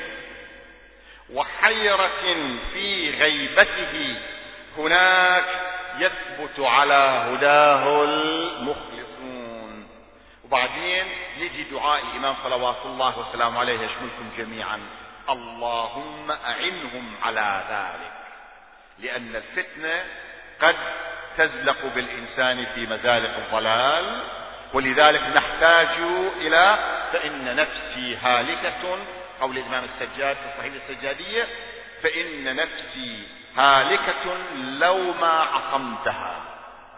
وحيرة 1.32 2.36
في 2.72 3.10
غيبته 3.10 4.16
هناك 4.78 5.44
يثبت 5.98 6.60
على 6.60 7.24
هداه 7.28 8.04
المخلصون. 8.04 9.88
وبعدين 10.44 11.04
يجي 11.38 11.62
دعاء 11.62 12.02
الإمام 12.02 12.34
صلوات 12.44 12.76
الله 12.84 13.18
وسلامه 13.18 13.60
عليه 13.60 13.74
يشملكم 13.74 14.30
جميعا. 14.38 14.80
اللهم 15.30 16.30
أعنهم 16.30 17.14
على 17.22 17.64
ذلك 17.70 18.12
لأن 18.98 19.36
الفتنة 19.36 20.04
قد 20.60 20.76
تزلق 21.38 21.86
بالإنسان 21.94 22.66
في 22.74 22.86
مزالق 22.86 23.36
الضلال 23.36 24.22
ولذلك 24.72 25.22
نحتاج 25.22 25.88
إلى 26.36 26.78
فإن 27.12 27.56
نفسي 27.56 28.16
هالكة 28.16 28.98
قول 29.40 29.58
الإمام 29.58 29.84
السجاد 29.84 30.36
في 30.36 30.58
صحيح 30.58 30.72
السجادية 30.74 31.46
فإن 32.02 32.56
نفسي 32.56 33.26
هالكة 33.56 34.36
لو 34.54 34.96
ما 35.20 35.42
عصمتها 35.42 36.40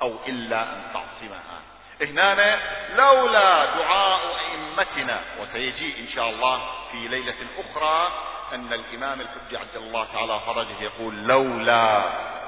أو 0.03 0.15
إلا 0.27 0.63
أن 0.63 0.83
تعصمها. 0.93 1.59
هنا 2.01 2.59
لولا 2.97 3.65
دعاء 3.65 4.21
أئمتنا 4.39 5.21
وسيجيء 5.41 6.01
إن 6.01 6.09
شاء 6.15 6.31
الله 6.31 6.61
في 6.93 7.09
ليلة 7.09 7.35
أخرى 7.59 8.13
أن 8.55 8.73
الإمام 8.73 9.21
الحج 9.21 9.55
عبد 9.55 9.77
الله 9.77 10.07
تعالى 10.13 10.41
فرجه 10.47 10.83
يقول 10.83 11.15
لولا 11.15 12.05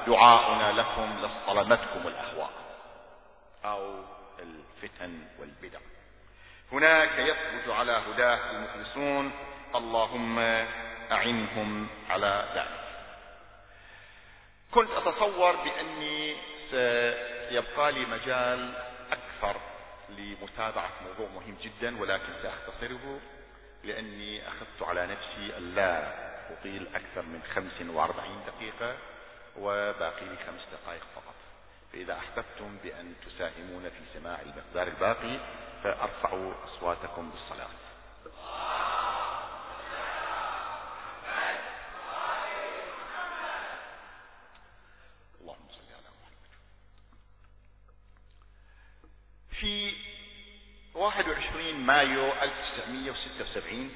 دعاؤنا 0.07 0.73
لكم 0.73 1.17
لاصطلمتكم 1.23 2.01
الأهواء. 2.09 2.51
أو 3.65 3.95
الفتن 4.85 5.19
والبدع. 5.39 5.79
هناك 6.73 7.19
يثبت 7.19 7.69
على 7.69 7.93
هداه 7.93 8.51
المخلصون 8.51 9.33
اللهم 9.75 10.39
أعنهم 11.11 11.87
على 12.11 12.49
ذلك. 12.55 12.85
كنت 14.71 14.91
أتصور 14.91 15.57
بأني 15.57 16.37
سيبقى 16.71 17.93
لي 17.93 18.07
مجال 18.07 18.75
أكثر 19.13 19.61
لمتابعة 20.09 20.91
موضوع 21.09 21.29
مهم 21.35 21.57
جدا 21.63 22.01
ولكن 22.01 22.33
سأختصره 22.43 23.21
لأني 23.85 24.49
أخذت 24.49 24.83
على 24.83 25.07
نفسي 25.07 25.57
ألا 25.59 26.13
أطيل 26.53 26.87
أكثر 26.95 27.23
من 27.23 27.43
45 27.55 28.45
دقيقة 28.47 28.97
وباقي 29.59 30.25
لي 30.25 30.37
خمس 30.37 30.69
دقائق 30.73 31.03
فقط. 31.15 31.35
فإذا 31.95 32.19
أحببتم 32.19 32.77
بأن 32.83 33.15
تساهمون 33.27 33.83
في 33.83 34.19
سماع 34.19 34.41
المقدار 34.41 34.89
الباقي 34.89 35.39
فأرفعوا 35.83 36.55
أصواتكم 36.65 37.31
بالصلاة. 37.31 37.69
في 49.61 49.95
21 50.95 51.75
مايو 51.75 52.33
1976 52.33 53.91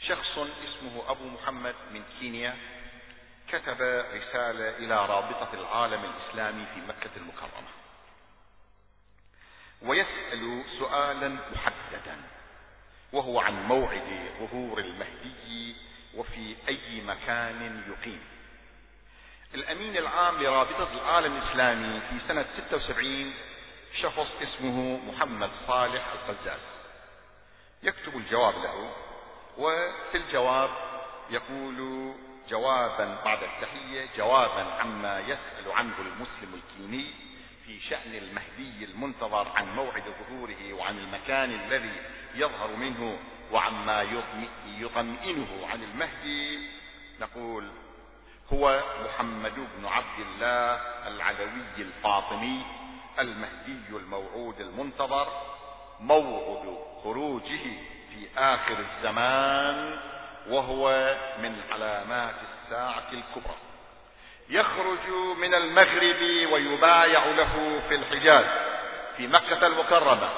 شخص 0.00 0.38
اسمه 0.38 1.10
أبو 1.10 1.24
محمد 1.24 1.74
من 1.92 2.02
كينيا 2.20 2.73
كتب 3.54 3.82
رسالة 4.14 4.76
إلى 4.76 5.06
رابطة 5.06 5.48
العالم 5.54 6.04
الإسلامي 6.04 6.66
في 6.74 6.80
مكة 6.88 7.10
المكرمة. 7.16 7.70
ويسأل 9.82 10.64
سؤالا 10.78 11.28
محددا 11.28 12.16
وهو 13.12 13.40
عن 13.40 13.66
موعد 13.66 14.30
ظهور 14.40 14.78
المهدي 14.78 15.76
وفي 16.14 16.56
أي 16.68 17.00
مكان 17.00 17.82
يقيم. 17.88 18.20
الأمين 19.54 19.96
العام 19.96 20.42
لرابطة 20.42 20.92
العالم 20.92 21.36
الإسلامي 21.36 22.00
في 22.00 22.28
سنة 22.28 22.46
76 22.68 23.34
شخص 24.02 24.28
اسمه 24.42 25.00
محمد 25.12 25.50
صالح 25.66 26.06
القزاز. 26.12 26.60
يكتب 27.82 28.16
الجواب 28.16 28.54
له 28.54 28.92
وفي 29.58 30.14
الجواب 30.14 30.70
يقول 31.30 32.14
جوابا 32.50 33.18
بعد 33.24 33.38
التحية 33.42 34.06
جوابا 34.16 34.72
عما 34.80 35.20
يسأل 35.20 35.72
عنه 35.72 35.94
المسلم 35.98 36.54
الكيني 36.54 37.06
في 37.66 37.80
شأن 37.80 38.14
المهدي 38.14 38.84
المنتظر 38.84 39.48
عن 39.56 39.76
موعد 39.76 40.02
ظهوره 40.02 40.72
وعن 40.72 40.98
المكان 40.98 41.50
الذي 41.50 41.92
يظهر 42.34 42.76
منه 42.76 43.18
وعما 43.52 44.02
يطمئنه 44.78 45.66
عن 45.72 45.82
المهدي. 45.82 46.70
نقول 47.20 47.70
هو 48.52 48.82
محمد 49.04 49.54
بن 49.54 49.86
عبد 49.86 50.18
الله 50.20 50.74
العلوي 51.08 51.62
الفاطمي 51.78 52.66
المهدي 53.18 53.88
الموعود 53.90 54.60
المنتظر 54.60 55.28
موعد 56.00 56.78
خروجه 57.02 57.62
في 58.10 58.28
آخر 58.38 58.76
الزمان 58.78 59.98
وهو 60.50 61.14
من 61.42 61.56
علامات 61.72 62.34
الساعة 62.64 63.08
الكبرى. 63.12 63.56
يخرج 64.50 65.08
من 65.38 65.54
المغرب 65.54 66.50
ويبايع 66.52 67.24
له 67.24 67.80
في 67.88 67.94
الحجاز 67.94 68.44
في 69.16 69.26
مكة 69.26 69.66
المكرمة 69.66 70.28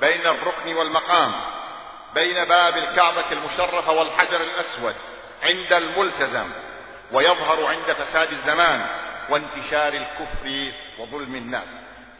بين 0.00 0.26
الركن 0.26 0.74
والمقام 0.74 1.32
بين 2.14 2.44
باب 2.44 2.76
الكعبة 2.76 3.32
المشرفة 3.32 3.92
والحجر 3.92 4.40
الأسود 4.40 4.94
عند 5.42 5.72
الملتزم 5.72 6.50
ويظهر 7.12 7.66
عند 7.66 7.92
فساد 7.92 8.32
الزمان 8.32 8.86
وانتشار 9.28 9.92
الكفر 9.92 10.72
وظلم 10.98 11.34
الناس. 11.34 11.68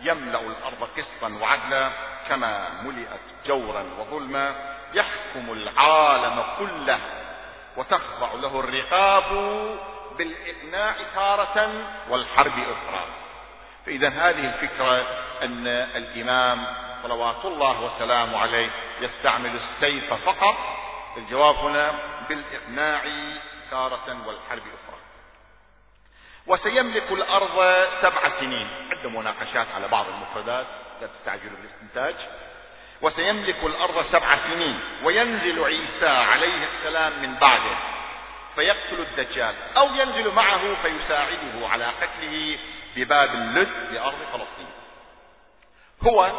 يملأ 0.03 0.41
الأرض 0.41 0.88
قسطا 0.97 1.38
وعدلا 1.43 1.91
كما 2.28 2.68
ملئت 2.84 3.20
جورا 3.47 3.84
وظلما 3.99 4.55
يحكم 4.95 5.53
العالم 5.53 6.45
كله 6.59 6.99
وتخضع 7.77 8.33
له 8.33 8.61
الرقاب 8.61 9.25
بالإقناع 10.18 10.95
تارة 11.14 11.73
والحرب 12.09 12.53
أخرى. 12.53 13.05
فإذا 13.87 14.09
هذه 14.09 14.55
الفكرة 14.55 15.07
أن 15.43 15.66
الإمام 15.66 16.66
صلوات 17.03 17.45
الله 17.45 17.81
وسلامه 17.81 18.39
عليه 18.39 18.71
يستعمل 19.01 19.51
السيف 19.57 20.14
فقط 20.14 20.57
الجواب 21.16 21.55
هنا 21.55 21.95
بالإقناع 22.29 23.03
تارة 23.71 24.27
والحرب 24.27 24.62
أخرى. 24.62 24.99
وسيملك 26.47 27.12
الأرض 27.12 27.87
سبع 28.03 28.41
سنين. 28.41 28.68
عند 28.91 29.07
مناقشات 29.07 29.66
على 29.75 29.89
بعض 29.89 30.07
المفردات 30.09 30.66
لا 31.01 31.07
تستعجلوا 31.07 31.57
بالاستنتاج. 31.57 32.14
وسيملك 33.03 33.57
الأرض 33.64 34.05
سبع 34.12 34.38
سنين 34.51 34.80
وينزل 35.05 35.64
عيسى 35.64 36.09
عليه 36.09 36.68
السلام 36.74 37.12
من 37.22 37.34
بعده 37.34 37.76
فيقتل 38.55 39.01
الدجال 39.01 39.55
أو 39.76 39.94
ينزل 39.94 40.30
معه 40.34 40.61
فيساعده 40.82 41.68
على 41.68 41.84
قتله 41.84 42.59
بباب 42.96 43.34
اللد 43.34 43.68
لأرض 43.92 44.18
فلسطين. 44.32 44.70
هو 46.03 46.30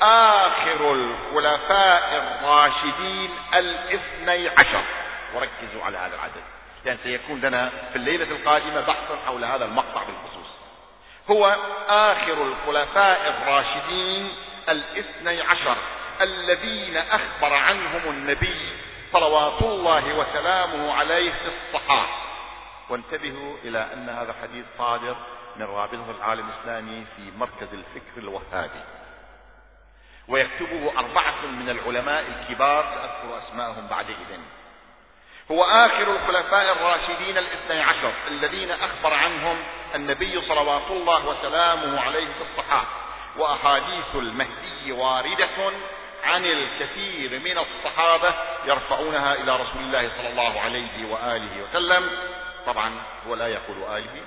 آخر 0.00 0.92
الخلفاء 0.92 2.16
الراشدين 2.16 3.30
الاثني 3.54 4.48
عشر. 4.48 4.84
وركزوا 5.34 5.84
على 5.84 5.98
هذا 5.98 6.14
العدد 6.14 6.42
لأن 6.84 6.98
سيكون 7.02 7.40
لنا 7.40 7.70
في 7.92 7.96
الليلة 7.96 8.24
القادمة 8.24 8.80
بحث 8.80 9.12
حول 9.26 9.44
هذا 9.44 9.64
المقطع 9.64 10.02
بالخصوص. 10.02 10.46
هو 11.30 11.56
آخر 11.88 12.32
الخلفاء 12.32 13.28
الراشدين 13.28 14.34
الاثني 14.68 15.40
عشر 15.42 15.76
الذين 16.20 16.96
أخبر 16.96 17.54
عنهم 17.54 18.02
النبي 18.06 18.72
صلوات 19.12 19.62
الله 19.62 20.14
وسلامه 20.14 20.92
عليه 20.92 21.30
في 21.30 21.48
الصحاح 21.48 22.26
وانتبهوا 22.88 23.56
إلى 23.64 23.86
أن 23.92 24.08
هذا 24.08 24.34
حديث 24.42 24.64
صادر 24.78 25.16
من 25.56 25.62
رابطة 25.62 26.10
العالم 26.18 26.48
الإسلامي 26.48 27.06
في 27.16 27.30
مركز 27.38 27.68
الفكر 27.72 28.18
الوهابي. 28.18 28.80
ويكتبه 30.28 30.92
أربعة 30.98 31.46
من 31.46 31.68
العلماء 31.70 32.24
الكبار 32.28 32.84
سأذكر 32.84 33.38
أسماءهم 33.38 33.86
بعد 33.86 34.06
إذن. 34.10 34.40
هو 35.50 35.64
آخر 35.64 36.16
الخلفاء 36.16 36.72
الراشدين 36.72 37.38
الاثني 37.38 37.82
عشر 37.82 38.12
الذين 38.28 38.70
أخبر 38.70 39.14
عنهم 39.14 39.56
النبي 39.94 40.40
صلوات 40.48 40.90
الله 40.90 41.26
وسلامه 41.26 42.00
عليه 42.00 42.26
في 42.26 42.42
الصحاح 42.50 42.84
وأحاديث 43.38 44.14
المهدي 44.14 44.92
واردة 44.92 45.72
عن 46.24 46.44
الكثير 46.44 47.40
من 47.40 47.58
الصحابة 47.58 48.34
يرفعونها 48.66 49.34
إلى 49.34 49.56
رسول 49.56 49.80
الله 49.80 50.10
صلى 50.18 50.28
الله 50.28 50.60
عليه 50.60 51.10
وآله 51.10 51.62
وسلم. 51.62 52.10
طبعا 52.66 52.92
هو 53.28 53.34
لا 53.34 53.48
يقول 53.48 53.76
آله. 53.96 54.22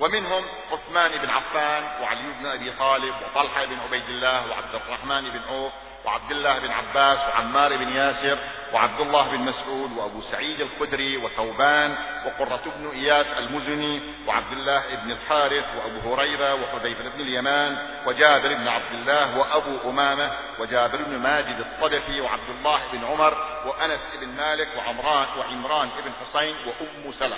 ومنهم 0.00 0.44
عثمان 0.72 1.10
بن 1.10 1.30
عفان 1.30 1.84
وعلي 2.02 2.32
بن 2.40 2.46
أبي 2.46 2.70
طالب 2.78 3.14
وطلحة 3.22 3.64
بن 3.64 3.78
عبيد 3.86 4.08
الله 4.08 4.50
وعبد 4.50 4.74
الرحمن 4.74 5.30
بن 5.30 5.40
عوف 5.48 5.72
وعبد 6.06 6.30
الله 6.30 6.58
بن 6.58 6.70
عباس 6.70 7.18
وعمار 7.18 7.76
بن 7.76 7.88
ياسر 7.88 8.38
وعبد 8.72 9.00
الله 9.00 9.28
بن 9.28 9.38
مسعود 9.38 9.92
وأبو 9.96 10.22
سعيد 10.32 10.60
الخدري 10.60 11.16
وثوبان 11.16 11.94
وقرة 12.26 12.62
بن 12.76 12.90
إياس 12.90 13.26
المزني 13.38 14.00
وعبد 14.26 14.52
الله 14.52 14.82
بن 15.04 15.10
الحارث 15.10 15.64
وأبو 15.76 16.14
هريرة 16.14 16.54
وحذيفة 16.54 17.08
بن 17.08 17.20
اليمان 17.20 17.78
وجابر 18.06 18.54
بن 18.54 18.68
عبد 18.68 18.92
الله 18.92 19.38
وأبو 19.38 19.90
أمامة 19.90 20.30
وجابر 20.58 20.98
بن 21.02 21.18
ماجد 21.18 21.66
الصدفي 21.66 22.20
وعبد 22.20 22.48
الله 22.58 22.80
بن 22.92 23.04
عمر 23.04 23.60
وأنس 23.66 24.00
بن 24.20 24.28
مالك 24.28 24.68
وعمران 24.76 25.26
وعمران 25.38 25.88
بن 26.04 26.12
حسين 26.22 26.56
وأم 26.66 27.12
سلمة. 27.18 27.36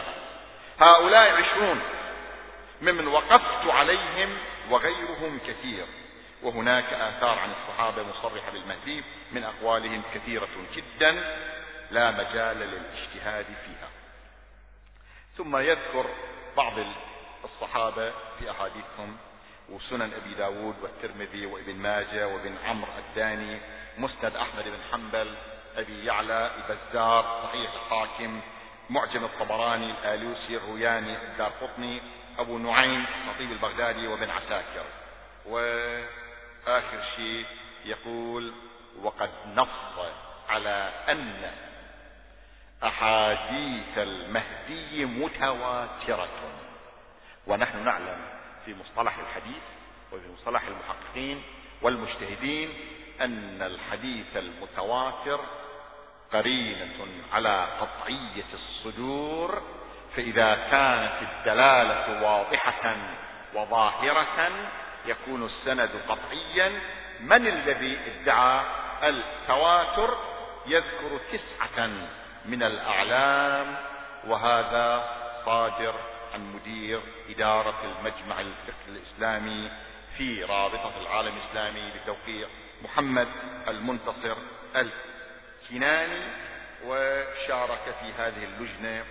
هؤلاء 0.80 1.32
عشرون 1.32 1.80
ممن 2.82 3.08
وقفت 3.08 3.70
عليهم 3.70 4.28
وغيرهم 4.70 5.38
كثير. 5.46 5.84
وهناك 6.42 6.84
آثار 6.84 7.38
عن 7.38 7.50
الصحابة 7.50 8.02
مصرحة 8.02 8.50
بالمهدي 8.52 9.04
من 9.32 9.44
أقوالهم 9.44 10.02
كثيرة 10.14 10.48
جدا 10.74 11.10
لا 11.90 12.10
مجال 12.10 12.56
للاجتهاد 12.56 13.44
فيها. 13.44 13.88
ثم 15.36 15.56
يذكر 15.56 16.06
بعض 16.56 16.74
الصحابة 17.44 18.10
في 18.38 18.50
أحاديثهم 18.50 19.16
وسنن 19.68 20.12
أبي 20.14 20.34
داود 20.34 20.74
والترمذي 20.82 21.46
وابن 21.46 21.74
ماجة 21.74 22.28
وابن 22.28 22.56
عمرو 22.66 22.92
الداني 22.98 23.60
مسند 23.98 24.36
أحمد 24.36 24.64
بن 24.64 24.78
حنبل 24.92 25.34
أبي 25.76 26.04
يعلى 26.04 26.50
البزار 26.56 27.42
صحيح 27.44 27.70
الحاكم 27.72 28.40
معجم 28.90 29.24
الطبراني 29.24 29.90
الآلوسي 29.90 30.56
الروياني 30.56 31.16
الدار 31.16 31.52
قطني 31.60 32.00
أبو 32.38 32.58
نعيم 32.58 33.06
خطيب 33.34 33.52
البغدادي 33.52 34.06
وابن 34.06 34.30
عساكر. 34.30 34.84
وآخر 36.66 37.02
شيء 37.16 37.46
يقول 37.84 38.52
وقد 39.02 39.30
نص 39.54 40.06
على 40.48 40.90
أن 41.08 41.50
أحاديث 42.84 43.98
المهدي 43.98 45.04
متواترة. 45.04 46.28
ونحن 47.46 47.84
نعلم 47.84 48.18
في 48.64 48.74
مصطلح 48.74 49.18
الحديث 49.18 49.62
وفي 50.12 50.32
مصطلح 50.32 50.62
المحققين 50.62 51.42
والمجتهدين 51.82 52.74
أن 53.20 53.62
الحديث 53.62 54.36
المتواتر 54.36 55.40
قرينة 56.32 57.06
على 57.32 57.66
قطعية 57.80 58.44
الصدور 58.54 59.62
فإذا 60.16 60.54
كانت 60.54 61.22
الدلالة 61.22 62.22
واضحة 62.22 62.96
وظاهرة 63.54 64.50
يكون 65.08 65.46
السند 65.46 65.90
قطعيا. 66.08 66.80
من 67.20 67.46
الذي 67.46 67.98
ادعى 68.06 68.60
التواتر؟ 69.02 70.18
يذكر 70.66 71.20
تسعة 71.32 71.86
من 72.44 72.62
الأعلام 72.62 73.76
وهذا 74.26 75.04
صادر 75.44 75.94
عن 76.34 76.52
مدير 76.52 77.00
إدارة 77.28 77.82
المجمع 77.84 78.40
الفقه 78.40 78.84
الإسلامي 78.88 79.70
في 80.18 80.44
رابطة 80.44 80.92
العالم 81.00 81.36
الإسلامي 81.36 81.90
بتوقيع 81.90 82.48
محمد 82.82 83.28
المنتصر 83.68 84.36
الكناني. 84.76 86.22
وشارك 86.84 87.94
في 88.00 88.12
هذه 88.18 88.44
اللجنة 88.44 89.04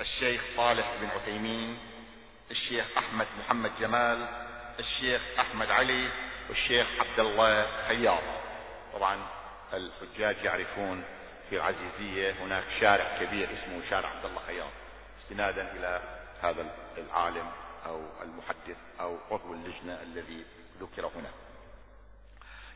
الشيخ 0.00 0.42
صالح 0.56 0.86
بن 1.00 1.08
عثيمين 1.08 1.78
الشيخ 2.52 2.84
أحمد 2.98 3.26
محمد 3.38 3.70
جمال 3.80 4.26
الشيخ 4.78 5.22
أحمد 5.38 5.70
علي 5.70 6.08
والشيخ 6.48 6.86
عبد 7.00 7.20
الله 7.20 7.66
خياط. 7.88 8.22
طبعا 8.92 9.18
الحجاج 9.72 10.36
يعرفون 10.44 11.04
في 11.50 11.56
العزيزية 11.56 12.34
هناك 12.40 12.64
شارع 12.80 13.18
كبير 13.20 13.48
اسمه 13.52 13.80
شارع 13.90 14.08
عبد 14.08 14.24
الله 14.24 14.40
خياط. 14.46 14.72
استنادا 15.22 15.72
إلى 15.76 16.00
هذا 16.42 16.66
العالم 16.98 17.50
أو 17.86 18.00
المحدث 18.22 18.76
أو 19.00 19.18
عضو 19.30 19.52
اللجنة 19.52 19.98
الذي 20.02 20.44
ذكر 20.80 21.06
هنا. 21.06 21.30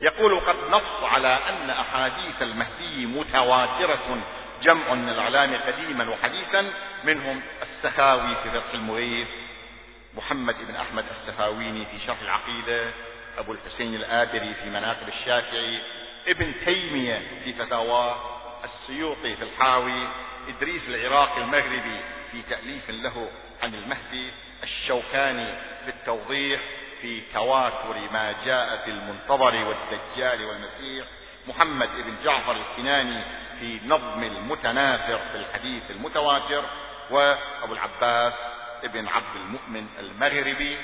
يقول 0.01 0.39
قد 0.39 0.55
نص 0.69 1.03
على 1.03 1.39
أن 1.49 1.69
أحاديث 1.69 2.41
المهدي 2.41 3.05
متواترة 3.05 4.23
جمع 4.61 4.93
من 4.93 5.09
الأعلام 5.09 5.55
قديما 5.55 6.09
وحديثا 6.09 6.73
منهم 7.03 7.41
السخاوي 7.61 8.35
في 8.43 8.49
فتح 8.51 8.73
المغيث 8.73 9.27
محمد 10.17 10.55
بن 10.67 10.75
أحمد 10.75 11.05
السخاويني 11.21 11.85
في 11.85 12.05
شرح 12.07 12.21
العقيدة 12.21 12.91
أبو 13.37 13.51
الحسين 13.51 13.95
الآدري 13.95 14.53
في 14.63 14.69
مناقب 14.69 15.07
الشافعي 15.07 15.79
ابن 16.27 16.53
تيمية 16.65 17.21
في 17.43 17.53
فتاواه 17.53 18.15
السيوطي 18.65 19.35
في 19.35 19.43
الحاوي 19.43 20.07
إدريس 20.47 20.81
العراقي 20.87 21.41
المغربي 21.41 21.99
في 22.31 22.41
تأليف 22.49 22.89
له 22.89 23.29
عن 23.63 23.73
المهدي 23.75 24.31
الشوكاني 24.63 25.47
في 25.85 25.89
التوضيح 25.89 26.59
في 27.01 27.21
تواتر 27.33 27.95
ما 28.13 28.35
جاء 28.45 28.81
في 28.85 28.91
المنتظر 28.91 29.55
والدجال 29.55 30.45
والمسيح 30.45 31.05
محمد 31.47 31.89
بن 31.89 32.15
جعفر 32.23 32.55
الكناني 32.55 33.21
في 33.59 33.79
نظم 33.87 34.23
المتناثر 34.23 35.19
في 35.31 35.37
الحديث 35.37 35.83
المتواتر 35.89 36.63
وأبو 37.09 37.73
العباس 37.73 38.33
ابن 38.83 39.07
عبد 39.07 39.35
المؤمن 39.35 39.87
المغربي 39.99 40.77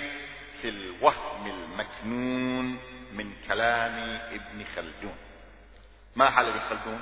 في 0.62 0.70
الوهم 0.70 1.48
المكنون 1.48 2.80
من 3.14 3.34
كلام 3.48 4.20
ابن 4.32 4.66
خلدون. 4.76 5.18
ما 6.16 6.30
حال 6.30 6.46
ابن 6.46 6.60
خلدون؟ 6.70 7.02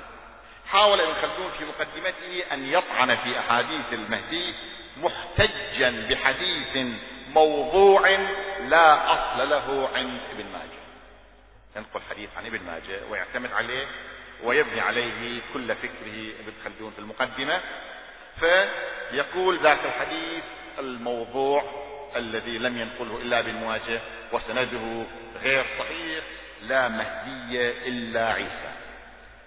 حاول 0.66 1.00
ابن 1.00 1.14
خلدون 1.14 1.50
في 1.58 1.64
مقدمته 1.64 2.52
أن 2.52 2.66
يطعن 2.66 3.16
في 3.16 3.38
أحاديث 3.38 3.92
المهدي 3.92 4.54
محتجا 4.96 6.06
بحديث 6.10 6.94
موضوع 7.28 8.08
لا 8.68 9.12
أصل 9.12 9.50
له 9.50 9.88
عند 9.94 10.20
ابن 10.32 10.44
ماجه. 10.52 10.82
ينقل 11.76 12.00
حديث 12.10 12.28
عن 12.36 12.46
ابن 12.46 12.60
ماجه 12.66 13.00
ويعتمد 13.10 13.52
عليه 13.52 13.86
ويبني 14.42 14.80
عليه 14.80 15.40
كل 15.54 15.74
فكره 15.74 16.32
ابن 16.40 16.52
خلدون 16.64 16.90
في 16.90 16.98
المقدمة. 16.98 17.60
فيقول 18.40 19.58
ذاك 19.62 19.78
الحديث 19.84 20.44
الموضوع 20.78 21.64
الذي 22.16 22.58
لم 22.58 22.78
ينقله 22.78 23.16
إلا 23.16 23.40
بالمواجه 23.40 24.00
وسنده 24.32 25.04
غير 25.42 25.66
صحيح 25.78 26.24
لا 26.62 26.88
مهدي 26.88 27.70
إلا 27.88 28.32
عيسى. 28.32 28.72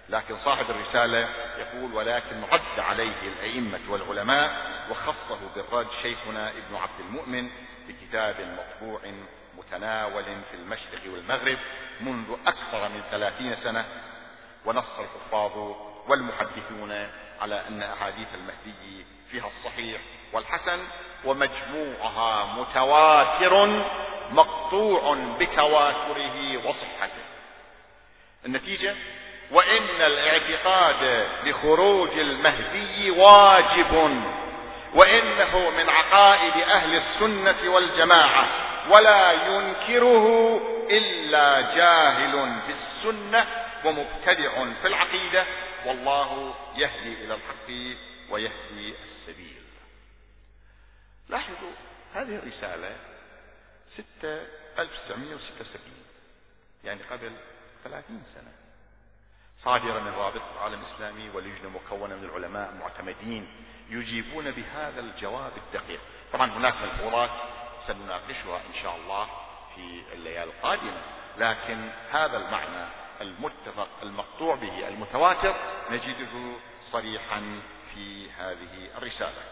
لكن 0.10 0.36
صاحب 0.46 0.66
الرسالة 0.70 1.30
يقول 1.60 1.94
ولكن 1.94 2.42
رد 2.52 2.80
عليه 2.80 3.22
الأئمة 3.22 3.80
والعلماء 3.90 4.52
وخصه 4.90 5.40
بالرد 5.56 5.88
شيخنا 6.02 6.50
ابن 6.50 6.76
عبد 6.76 7.00
المؤمن 7.00 7.50
بكتاب 7.88 8.36
مطبوع 8.58 9.00
متناول 9.58 10.24
في 10.24 10.58
المشرق 10.58 11.14
والمغرب 11.14 11.58
منذ 12.02 12.36
أكثر 12.48 12.90
من 12.90 13.02
ثلاثين 13.12 13.56
سنة 13.64 13.86
ونص 14.66 15.00
الحفاظ 15.00 15.76
والمحدثون 16.08 17.08
على 17.42 17.64
أن 17.68 17.84
أحاديث 17.84 18.28
المهدي 18.34 19.06
فيها 19.32 19.48
الصحيح 19.58 20.02
والحسن 20.36 20.80
ومجموعها 21.26 22.46
متواتر 22.46 23.84
مقطوع 24.32 25.18
بتواتره 25.40 26.58
وصحته. 26.58 27.26
النتيجة 28.46 28.96
وإن 29.52 30.02
الاعتقاد 30.02 31.28
بخروج 31.46 32.10
المهدي 32.18 33.12
واجب 33.12 34.24
وإنه 34.94 35.70
من 35.78 35.90
عقائد 35.90 36.58
أهل 36.58 36.96
السنة 36.96 37.74
والجماعة 37.74 38.48
ولا 38.90 39.32
ينكره 39.32 40.60
إلا 40.92 41.62
جاهل 41.76 42.56
في 42.68 42.74
السنة 42.74 43.46
ومبتدع 43.86 44.52
في 44.82 44.88
العقيدة. 44.88 45.46
والله 45.86 46.54
يهدي 46.76 47.14
إلى 47.24 47.34
الحق 47.34 47.98
ويهدي 48.30 48.50
السبيل 48.80 49.15
لاحظوا. 51.30 51.72
هذه 52.14 52.36
الرسالة 52.36 52.96
ستة 53.94 54.48
ألف 54.80 54.92
تسعمائة 55.06 55.36
وستة 55.36 55.62
وسبعين 55.62 56.04
يعني 56.84 57.04
قبل 57.04 57.32
ثلاثين 57.84 58.24
سنة. 58.36 58.52
صادرة 59.64 60.00
من 60.00 60.12
رابطة 60.12 60.52
العالم 60.56 60.82
الإسلامي 60.86 61.30
ولجنة 61.30 61.70
مكونة 61.70 62.16
من 62.16 62.24
العلماء 62.24 62.74
معتمدين 62.74 63.48
يجيبون 63.90 64.52
بهذا 64.52 65.00
الجواب 65.00 65.52
الدقيق. 65.58 66.00
طبعا 66.34 66.52
هناك 66.52 66.74
ملحوظات 66.82 67.30
سنناقشها 67.88 68.58
إن 68.58 68.82
شاء 68.84 68.96
الله 68.96 69.30
في 69.76 70.02
الليالي 70.14 70.44
القادمة 70.44 71.02
لكن 71.38 71.90
هذا 72.12 72.38
المعنى 72.38 72.86
المتفق 73.22 73.88
المقطوع 74.04 74.56
به 74.56 74.88
المتواتر 74.88 75.56
نجده 75.92 76.54
صريحا 76.92 77.60
في 77.94 78.32
هذه 78.32 78.90
الرسالة. 78.98 79.44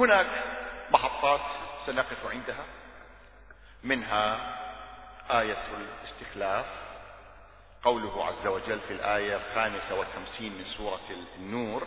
هناك 0.00 0.26
محطات 0.90 1.40
سنقف 1.86 2.26
عندها. 2.30 2.64
منها 3.82 4.38
آية 5.30 5.64
الاستخلاف. 5.76 6.66
قوله 7.84 8.24
عز 8.24 8.46
وجل 8.46 8.80
في 8.80 8.92
الآية 8.92 9.36
الخامسة 9.36 9.94
والخمسين 9.94 10.52
من 10.52 10.64
سورة 10.76 11.00
النور 11.38 11.86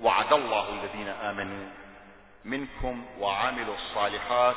وعد 0.00 0.32
الله 0.32 0.68
الذين 0.68 1.08
آمنوا 1.08 1.66
منكم 2.44 3.06
وعملوا 3.18 3.74
الصالحات 3.74 4.56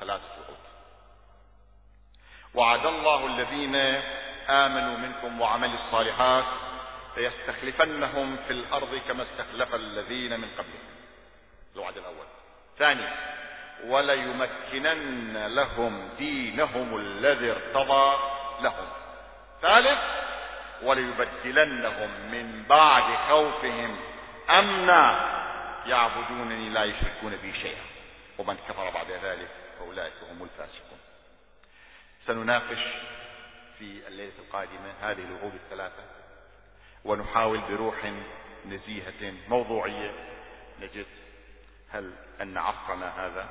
ثلاث 0.00 0.20
شروط. 0.36 0.58
وعد 2.54 2.86
الله 2.86 3.26
الذين 3.26 3.74
آمنوا 4.48 4.96
منكم 4.96 5.40
وعملوا 5.40 5.78
الصالحات 5.86 6.44
ليستخلفنهم 7.16 8.36
في 8.36 8.52
الأرض 8.52 9.00
كما 9.08 9.22
استخلف 9.22 9.74
الذين 9.74 10.40
من 10.40 10.48
قبلهم. 10.58 10.97
الوعد 11.78 11.96
الأول. 11.96 12.26
ثانيا 12.78 13.12
وليمكنن 13.84 15.46
لهم 15.46 16.08
دينهم 16.18 16.96
الذي 16.96 17.50
ارتضى 17.50 18.16
لهم. 18.60 18.88
ثالث 19.62 19.98
وليبدلنهم 20.82 22.10
من 22.30 22.64
بعد 22.68 23.16
خوفهم. 23.28 23.96
أمنا 24.50 25.38
يعبدونني 25.86 26.68
لا 26.68 26.84
يشركون 26.84 27.36
بي 27.36 27.52
شيئا. 27.52 27.82
ومن 28.38 28.56
كفر 28.68 28.90
بعد 28.90 29.10
ذلك 29.10 29.48
فأولئك 29.78 30.12
هم 30.30 30.42
الفاسقون. 30.42 30.98
سنناقش 32.26 32.82
في 33.78 34.08
الليلة 34.08 34.32
القادمة 34.38 34.92
هذه 35.02 35.24
الوعود 35.24 35.54
الثلاثة. 35.54 36.02
ونحاول 37.04 37.58
بروح 37.58 38.12
نزيهة 38.66 39.34
موضوعية 39.48 40.12
نجد 40.80 41.06
هل 41.90 42.12
أن 42.40 42.56
عصرنا 42.56 43.26
هذا 43.26 43.48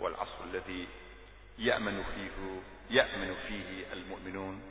هو 0.00 0.08
العصر 0.08 0.44
الذي 0.44 0.88
يأمن 1.58 2.04
فيه 2.04 2.60
يأمن 2.90 3.34
فيه 3.48 3.92
المؤمنون 3.92 4.62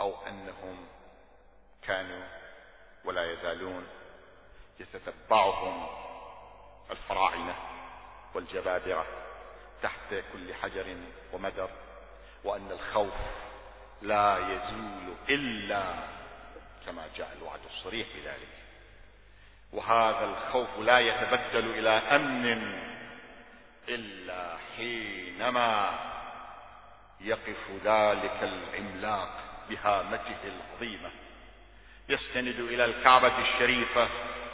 أو 0.00 0.26
أنهم 0.26 0.86
كانوا 1.82 2.24
ولا 3.04 3.32
يزالون 3.32 3.86
يتتبعهم 4.80 5.86
الفراعنة 6.90 7.54
والجبابرة 8.34 9.06
تحت 9.82 10.14
كل 10.32 10.54
حجر 10.54 10.96
ومدر 11.32 11.70
وأن 12.44 12.70
الخوف 12.70 13.14
لا 14.02 14.38
يزول 14.38 15.14
إلا 15.28 15.94
كما 16.86 17.08
جاء 17.16 17.36
الوعد 17.38 17.60
الصريح 17.64 18.08
بذلك. 18.16 18.48
وهذا 19.72 20.24
الخوف 20.24 20.68
لا 20.78 20.98
يتبدل 20.98 21.78
إلى 21.78 21.90
أمن 21.90 22.78
إلا 23.88 24.56
حينما 24.76 25.90
يقف 27.20 27.70
ذلك 27.84 28.38
العملاق 28.42 29.28
بهامته 29.70 30.36
العظيمة. 30.44 31.10
يستند 32.08 32.60
إلى 32.60 32.84
الكعبة 32.84 33.32
الشريفة 33.38 34.08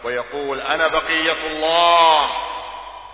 ويقول 0.05 0.61
أنا 0.61 0.89
بقية 0.89 1.47
الله 1.47 2.31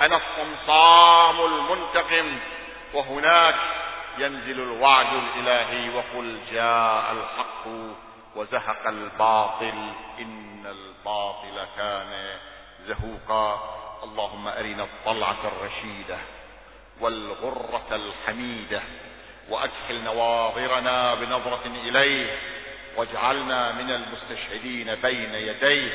أنا 0.01 0.17
الصمصام 0.17 1.41
المنتقم 1.41 2.39
وهناك 2.95 3.55
ينزل 4.19 4.61
الوعد 4.61 5.07
الإلهي 5.13 5.91
وقل 5.91 6.39
جاء 6.53 7.13
الحق 7.13 7.67
وزهق 8.37 8.87
الباطل 8.87 9.93
إن 10.19 10.67
الباطل 10.67 10.98
كان 11.77 12.37
زهوقا. 12.87 13.75
اللهم 14.05 14.49
أرنا 14.49 14.83
الطلعة 14.83 15.39
الرشيدة 15.45 16.19
والغرة 17.01 17.89
الحميدة 17.93 18.83
وأدخل 19.51 20.03
نواظرنا 20.05 21.15
بنظرة 21.15 21.67
إليه 21.67 22.37
واجعلنا 22.97 23.73
من 23.73 23.91
المستشهدين 23.91 24.95
بين 24.95 25.35
يديه. 25.35 25.93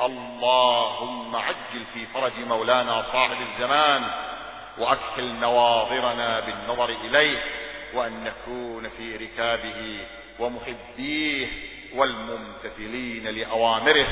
اللهم 0.00 1.36
عجل 1.36 1.84
في 1.94 2.06
فرج 2.14 2.32
مولانا 2.38 3.06
صاحب 3.12 3.36
الزمان 3.40 4.10
وأدخل 4.78 5.34
نواظرنا 5.34 6.40
بالنظر 6.40 6.88
إليه 6.88 7.42
وأن 7.94 8.24
نكون 8.24 8.88
في 8.88 9.16
ركابه 9.16 10.06
ومحبيه. 10.38 11.69
والممتثلين 11.94 13.28
لأوامره. 13.28 14.08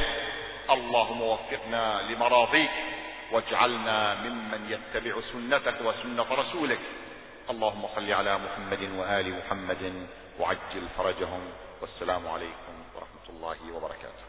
اللهم 0.70 1.22
وفقنا 1.22 2.02
لمراضيك 2.02 2.70
واجعلنا 3.32 4.14
ممن 4.14 4.60
يتبع 4.70 5.20
سنتك 5.32 5.76
وسنة 5.84 6.26
رسولك. 6.30 6.80
اللهم 7.50 7.88
صل 7.96 8.12
على 8.12 8.38
محمد 8.38 8.82
وآل 8.98 9.38
محمد 9.38 10.06
وعجل 10.40 10.88
فرجهم. 10.98 11.40
والسلام 11.80 12.28
عليكم 12.28 12.74
ورحمة 12.94 13.26
الله 13.28 13.56
وبركاته. 13.76 14.27